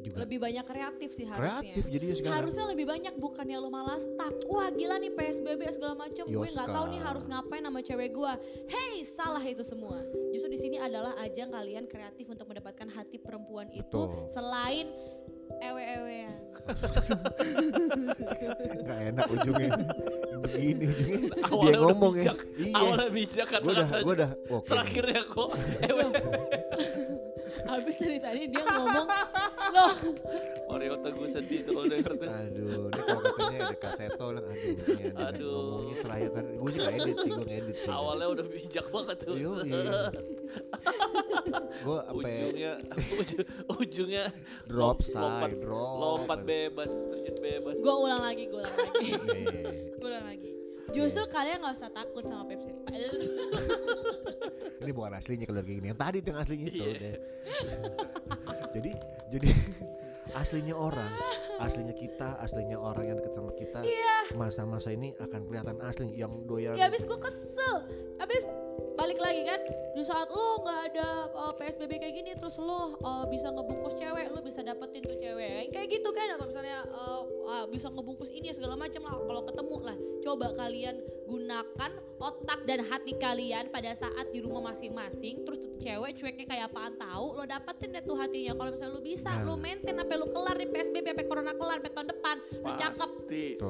[0.07, 1.63] juga Lebih banyak kreatif sih harusnya.
[1.67, 4.35] kreatif jadi sekarang Harusnya lebih banyak bukannya lo malah stuck.
[4.47, 6.25] Wah gila nih PSBB segala macam.
[6.31, 8.33] Gue nggak tahu nih harus ngapain sama cewek gue.
[8.71, 9.99] Hey salah itu semua.
[10.31, 14.31] Justru di sini adalah ajang kalian kreatif untuk mendapatkan hati perempuan itu Betul.
[14.31, 14.87] selain
[15.61, 16.33] ewe-ewean.
[18.83, 19.71] nggak enak ujungnya.
[20.43, 21.19] Begini ujungnya.
[21.31, 22.23] Dia Awalnya udah ngomong ya.
[22.23, 22.39] bijak.
[22.59, 22.75] iya.
[22.77, 24.03] Awalnya bijak gue udah kata-katanya.
[24.03, 24.31] gue udah
[24.67, 25.49] terakhirnya kok.
[25.83, 26.03] Ewe
[27.67, 29.07] Habis dari tadi dia ngomong
[29.67, 29.93] loh
[30.69, 34.57] Mario Teguh sedih tuh kalau denger tuh aduh ini kalau katanya ada kaseto lah aduh
[34.57, 35.53] ini ada Aduh.
[35.53, 39.17] ngomongnya terakhir tadi gue sih nggak edit sih gue edit sih awalnya udah bijak banget
[39.21, 39.83] tuh Yo, iya.
[41.77, 42.73] gue sampai ujungnya
[43.13, 44.25] uju- ujungnya
[44.65, 49.63] drop lompat drop lompat bebas terjun bebas gue ulang lagi gue ulang lagi Iya.
[49.99, 50.51] gue ulang lagi.
[50.87, 52.71] Justru kalian nggak usah takut sama Pepsi.
[54.87, 55.87] Ini bukan aslinya kalau kayak gini.
[55.91, 56.95] Yang tadi itu yang aslinya itu Iya.
[56.97, 57.15] deh.
[58.79, 58.91] jadi
[59.35, 59.49] jadi
[60.41, 61.11] aslinya orang.
[61.59, 63.81] Aslinya kita aslinya orang yang dekat sama kita.
[64.35, 66.79] Masa-masa ini akan kelihatan asli yang doyan.
[66.79, 67.75] Ya abis gue kesel.
[68.17, 68.43] Abis
[69.07, 69.61] balik lagi kan
[69.95, 74.35] Di saat lo gak ada uh, PSBB kayak gini Terus lo uh, bisa ngebungkus cewek
[74.35, 78.51] Lo bisa dapetin tuh cewek Kayak gitu kan Atau misalnya uh, uh, bisa ngebungkus ini
[78.51, 79.97] segala macam lah Kalau ketemu lah
[80.27, 80.99] Coba kalian
[81.31, 86.75] gunakan otak dan hati kalian Pada saat di rumah masing-masing Terus tuh cewek cueknya kayak
[86.75, 89.47] apaan tahu Lo dapetin deh tuh hatinya Kalau misalnya lo bisa Nah.
[89.47, 93.11] Lo maintain sampai lo kelar nih PSBB Sampai corona kelar Sampai tahun depan Lo cakep.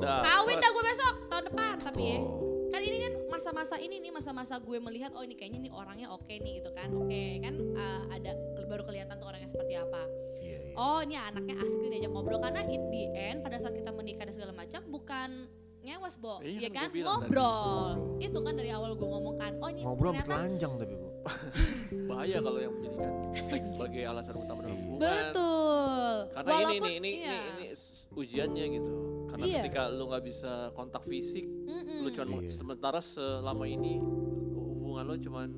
[0.01, 2.21] Kawin dah gue besok tahun depan tapi ya.
[2.67, 6.29] Kan ini kan masa-masa ini nih masa-masa gue melihat oh ini kayaknya nih orangnya oke
[6.29, 6.89] nih gitu kan.
[6.93, 8.33] Oke kan uh, ada
[8.65, 10.03] baru kelihatan tuh orangnya seperti apa.
[10.39, 10.75] Iya, iya.
[10.75, 14.25] Oh ini anaknya asik nih diajak ngobrol karena in the end pada saat kita menikah
[14.25, 15.31] dan segala macam bukan
[15.81, 17.31] nyewas bo, Iya, ya kan kan gua bilang tadi.
[17.31, 17.91] ngobrol.
[18.19, 21.09] Itu kan dari awal gue ngomong kan, oh ini Ngobrol ternyata telanjang tapi bu.
[22.11, 26.15] bahaya kalau yang menjadikan seks sebagai alasan utama dalam hubungan betul.
[26.33, 27.31] karena Walaupun- ini nih ini, iya.
[27.31, 27.67] ini ini
[28.13, 28.93] ujiannya gitu
[29.27, 29.57] karena Iya.
[29.61, 32.03] ketika lu nggak bisa kontak fisik Mm-mm.
[32.03, 32.53] lu cuman Iya.
[32.53, 33.99] sementara selama ini
[34.53, 35.49] hubungan lo cuman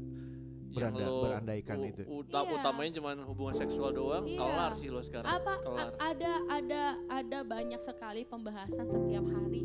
[0.69, 2.03] yang Beranda- lo berandaikan u- itu.
[2.05, 2.55] uta- Iya.
[2.55, 4.37] utamanya cuman hubungan seksual doang Iya.
[4.37, 9.65] kelar sih lo sekarang apa kelar a- ada ada ada banyak sekali pembahasan setiap hari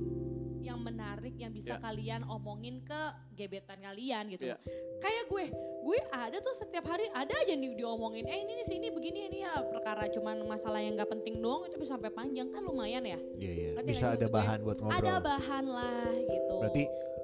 [0.64, 1.78] yang menarik yang bisa Ya.
[1.78, 3.02] kalian omongin ke
[3.34, 4.58] gebetan kalian gitu Ya.
[4.98, 5.46] kayak gue
[5.84, 9.38] gue ada tuh setiap hari ada aja nih diomongin eh ini nih sini begini ini
[9.42, 13.20] ya perkara cuman masalah yang nggak penting doang itu bisa sampai panjang kan lumayan ya
[13.36, 13.70] Iya iya.
[13.74, 14.98] Ngerti nggak Bisa ada bahan buat ngobrol.
[14.98, 16.84] ada bahan lah gitu Berarti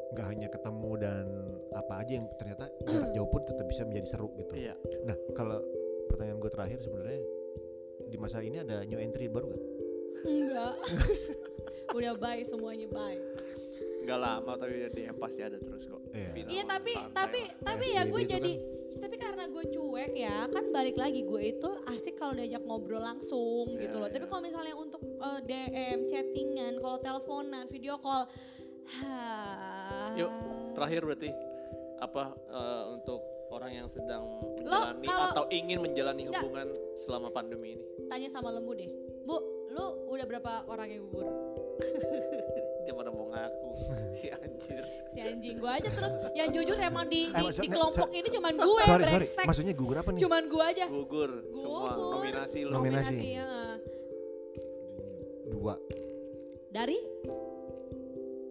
[0.10, 1.26] nggak hanya ketemu dan
[1.72, 4.54] apa aja yang ternyata jarak jauh pun tetap bisa menjadi seru gitu.
[4.54, 5.62] iya Nah kalau
[6.08, 7.22] pertanyaan gue terakhir sebenarnya
[8.04, 9.62] di masa ini ada new entry baru gak?
[10.20, 10.76] enggak
[11.92, 13.18] udah bye semuanya bye
[14.00, 16.30] nggak lama tapi DM pasti ada terus kok Iya.
[16.44, 17.54] Iya tapi santai tapi lah.
[17.64, 18.54] tapi ya gue jadi
[19.00, 23.70] tapi karena gue cuek ya kan balik lagi gue itu asik kalau diajak ngobrol langsung
[23.72, 24.10] Iya, gitu loh.
[24.10, 24.28] Tapi iya.
[24.28, 28.28] kalau misalnya untuk eh, DM, chattingan, kalau teleponan, video call,
[28.98, 29.14] ha.
[30.16, 30.32] Yuk,
[30.74, 31.30] terakhir berarti
[31.98, 34.24] apa eh, untuk orang yang sedang
[34.60, 36.36] Lo menjalani kalau- atau ingin menjalani Nggak.
[36.38, 36.68] hubungan
[36.98, 38.90] selama pandemi ini Tanya sama lembu deh,
[39.22, 39.38] bu,
[39.70, 41.24] lu udah berapa orang yang gugur?
[42.82, 43.70] Dia mana mau ngaku
[44.18, 48.10] si anjir Si anjing gue aja terus yang jujur emang di Eh, di, di kelompok
[48.12, 49.16] ini cuman gue sorry sorry.
[49.16, 49.46] brengsek.
[49.46, 50.20] Maksudnya gugur apa nih?
[50.22, 50.86] Cuman gue aja.
[50.86, 52.14] gugur semua Gugur.
[52.14, 53.10] nominasi lo Nominasi.
[53.10, 53.50] Nominasi, ya.
[55.48, 55.74] Dua.
[56.70, 56.98] Dari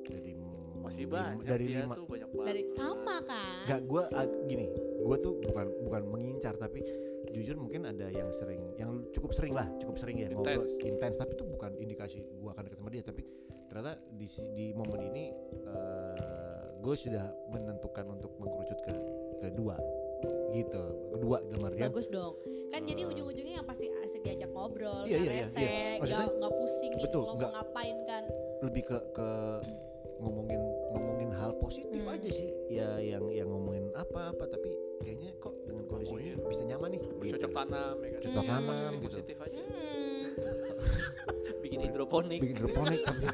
[0.02, 0.32] Dari
[0.76, 1.94] masih banyak Dari lima.
[1.94, 3.62] tuh banyak banget dari sama kan?
[3.64, 4.02] Gak gue
[4.46, 4.66] gini,
[4.98, 6.82] gue tuh bukan bukan mengincar tapi
[7.28, 10.70] jujur mungkin ada yang sering, yang cukup sering lah, cukup sering ya ngobrol Intens.
[10.82, 11.14] intens.
[11.14, 13.22] Tapi itu bukan indikasi gue akan dekat sama dia, tapi
[13.68, 15.24] ternyata di di momen ini
[16.78, 18.94] gue sudah menentukan untuk mengkerucut ke
[19.40, 19.76] kedua,
[20.50, 20.82] gitu.
[21.10, 22.38] Kedua dalam artian Bagus dong.
[22.68, 25.68] Kan jadi ujung-ujungnya yang pasti asik diajak ngobrol, Iya, nggak iya, iya, rese, iya.
[25.68, 28.22] nggak Maksudnya- nggak pusing nih betul, lo nggak- mau ngapain kan.
[28.58, 29.28] lebih ke ke
[30.18, 30.58] ngomongin
[30.90, 32.10] ngomongin hal positif Hmm.
[32.12, 34.74] aja sih ya yang yang ngomongin apa apa tapi
[37.30, 37.48] gitu.
[37.50, 38.48] tanam ya kan Bercocok Hmm.
[38.48, 40.24] tanam positif gitu positif aja Hmm.
[41.62, 43.24] bikin hidroponik bikin hidroponik tapi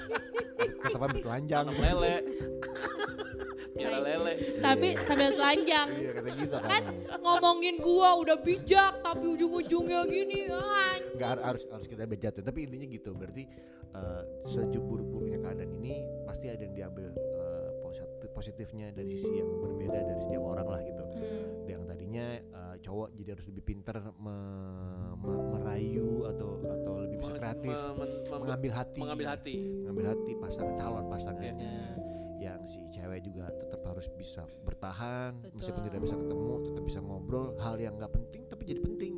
[0.80, 2.14] kata Pak telanjang tanam lele
[3.74, 5.86] miara lele Tapi sambil telanjang.
[5.92, 6.84] iya kata gitu kan kan
[7.18, 11.02] ngomongin gua udah bijak tapi ujung-ujungnya gini anjing.
[11.14, 12.42] nggak har- harus harus kita bejat ya.
[12.42, 13.42] tapi intinya gitu berarti
[13.92, 19.98] uh, seburuk-buruknya keadaan ini pasti ada yang diambil uh, positif positifnya dari sisi yang berbeda
[20.04, 21.64] dari setiap orang lah gitu Hmm.
[21.64, 27.32] yang tadinya uh, cowok jadi harus lebih pintar me- me- merayu atau atau lebih bisa
[27.32, 31.82] Me- kreatif me- men- mem- mengambil hati mengambil hati mengambil hati pasangan calon pasangannya Iya.
[32.44, 35.56] yang si cewek juga tetap harus bisa bertahan Betul.
[35.56, 39.12] meskipun tidak bisa ketemu tetap bisa ngobrol hal yang nggak penting tapi jadi penting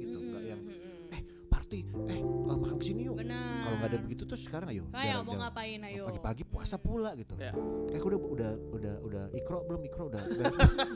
[2.06, 5.16] eh uh, makan ke sini yuk kalau nggak ada begitu terus sekarang ayo Ayo jalan-
[5.18, 5.40] mau jalan.
[5.42, 6.02] ngapain ayo.
[6.06, 7.52] pagi-pagi puasa pula gitu ya
[7.88, 10.46] eh udah udah udah udah ikro belum ikro udah udah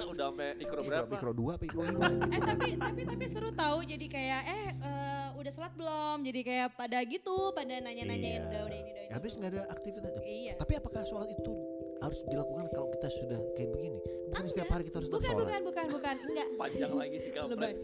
[0.07, 3.51] udah sampai ikro berapa ikro dua apa ikro lima gitu Eh tapi tapi tapi seru
[3.51, 6.17] tahu jadi kayak eh eh, udah sholat belum?
[6.23, 8.47] Jadi kayak pada gitu, pada nanya-nanyain Iya.
[8.47, 9.11] udah udah ini udah ini.
[9.11, 10.53] habis nggak ada aktivitas Iya.
[10.55, 11.53] tapi apakah sholat itu
[12.01, 15.61] harus dilakukan kalau kita sudah kayak begini bukan setiap hari kita harus Bukan sholat bukan
[15.69, 16.49] bukan bukan enggak.
[16.61, 17.77] panjang lagi sih kampret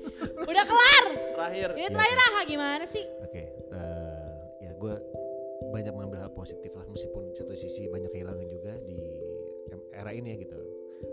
[0.46, 1.04] Udah kelar.
[1.36, 3.04] terakhir Ini terakhir ah gimana sih?
[3.22, 4.94] Oke, eh, ya gue
[5.72, 9.00] banyak mengambil hal positif lah meskipun satu sisi banyak kehilangan juga di
[9.96, 10.58] era ini ya gitu.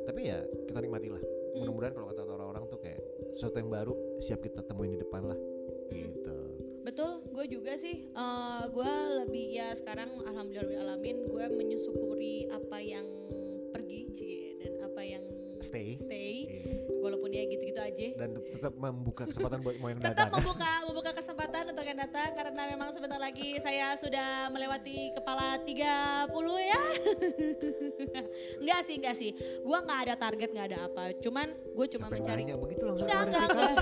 [0.04, 1.24] Tapi ya kita nikmati lah.
[1.54, 3.00] Mudah-mudahan kalau kata orang-orang tuh kayak
[3.36, 5.40] sesuatu yang baru siap kita temuin di depan lah.
[5.92, 6.36] Gitu.
[6.84, 8.08] Betul, gue juga sih.
[8.14, 8.94] Eh gue
[9.26, 13.06] lebih ya sekarang alhamdulillah alamin gue menyusukuri apa yang
[13.74, 15.26] pergi cie, dan apa yang
[15.64, 15.98] Stay.
[15.98, 16.34] stay.
[16.46, 16.93] Iya.
[17.04, 18.08] Walaupun ya gitu-gitu aja.
[18.16, 20.32] Dan tet- tetap membuka kesempatan buat mau yang Tetap datang.
[20.34, 26.32] membuka membuka kesempatan untuk yang datang karena memang sebentar lagi saya sudah melewati kepala 30
[26.64, 26.82] ya.
[28.62, 29.32] enggak sih, enggak sih.
[29.62, 31.04] Gua nggak ada target, nggak ada apa.
[31.20, 33.74] Cuman gue cuma mencari nanya begitu langsung Enggak, enggak, enggak.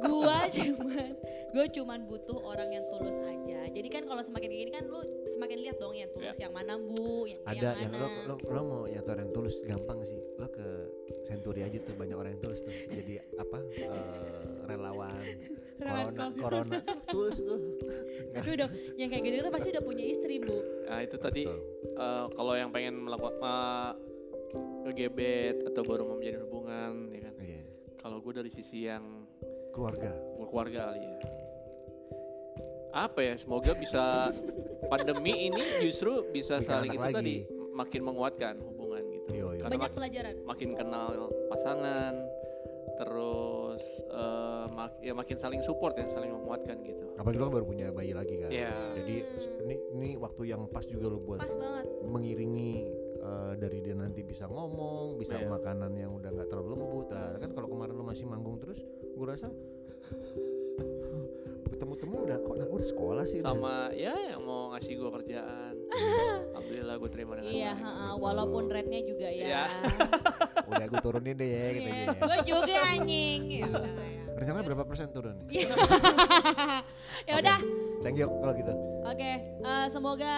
[0.00, 1.08] Gua cuman
[1.48, 3.60] gue cuman butuh orang yang tulus aja.
[3.68, 7.24] Jadi kan kalau semakin gini kan lu semakin lihat dong yang tulus yang mana Bu,
[7.24, 8.24] yang Ada yang yang lo, mana.
[8.24, 10.18] lo, lo mau nyata orang yang tulus gampang sih.
[10.36, 10.66] Lo ke
[11.24, 12.72] Century aja tuh banyak orang yang tulus tuh.
[12.72, 13.58] Jadi apa?
[13.76, 15.12] eh, relawan
[15.78, 17.60] corona corona tuh tulus tuh.
[18.32, 20.56] Tapi udah yang kayak gitu itu pasti udah punya istri, Bu.
[20.84, 21.58] nah itu tadi Betul.
[21.94, 23.92] eh, kalau yang pengen melakukan uh,
[24.82, 27.60] ngegebet atau baru mau menjalin hubungan ya kan Iya.
[27.96, 29.04] kalau gue dari sisi yang
[29.70, 30.10] Keluarga.
[30.40, 31.16] keluarga kali ya
[32.90, 34.32] apa ya semoga bisa
[34.90, 37.14] pandemi ini justru bisa Bikin saling itu lagi.
[37.14, 37.36] tadi
[37.70, 39.62] makin menguatkan hubungan gitu Yo, yo.
[39.62, 40.34] Karena Banyak mak- pelajaran.
[40.42, 41.10] makin kenal
[41.46, 42.14] pasangan
[42.98, 47.66] terus eh, mak- ya makin saling support ya saling menguatkan gitu Apalagi lu kan baru
[47.66, 48.46] punya bayi lagi kan.
[48.46, 48.74] Iya.
[48.94, 49.14] Jadi
[49.62, 51.86] ini ini waktu yang pas juga lu buat Pas banget.
[52.04, 52.72] mengiringi
[53.18, 55.46] eh, dari dia nanti bisa ngomong, bisa Iya.
[55.48, 57.06] makanan yang udah nggak terlalu lembut.
[57.10, 58.78] Nah, kan kalau kemarin lu masih manggung terus,
[59.14, 59.50] gua rasa
[61.78, 63.38] ketemu-temu udah kok nah gua udah sekolah sih.
[63.38, 65.74] sama ya yang mau ngasih gue kerjaan
[66.58, 69.44] alhamdulillah gue terima dengan Iya, baik heeh, walaupun rate-nya juga ya.
[69.46, 69.62] Iya.
[70.74, 72.06] udah gue turunin deh ya gitu Iya, ya.
[72.18, 73.40] gue juga anjing.
[73.48, 74.22] Ya ya.
[74.36, 75.36] Rencananya berapa persen turun?
[75.46, 75.70] Iya.
[77.30, 77.58] ya udah.
[78.02, 78.72] Thank you kalau gitu.
[79.02, 80.34] Oke, eh, semoga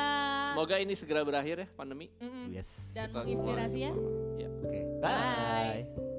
[0.54, 2.12] semoga ini segera berakhir ya pandemi.
[2.48, 2.92] Yes.
[2.92, 3.92] dan Kita menginspirasi ya.
[4.38, 4.80] ya Oke.
[5.00, 5.88] Bye.
[5.88, 6.09] Bye.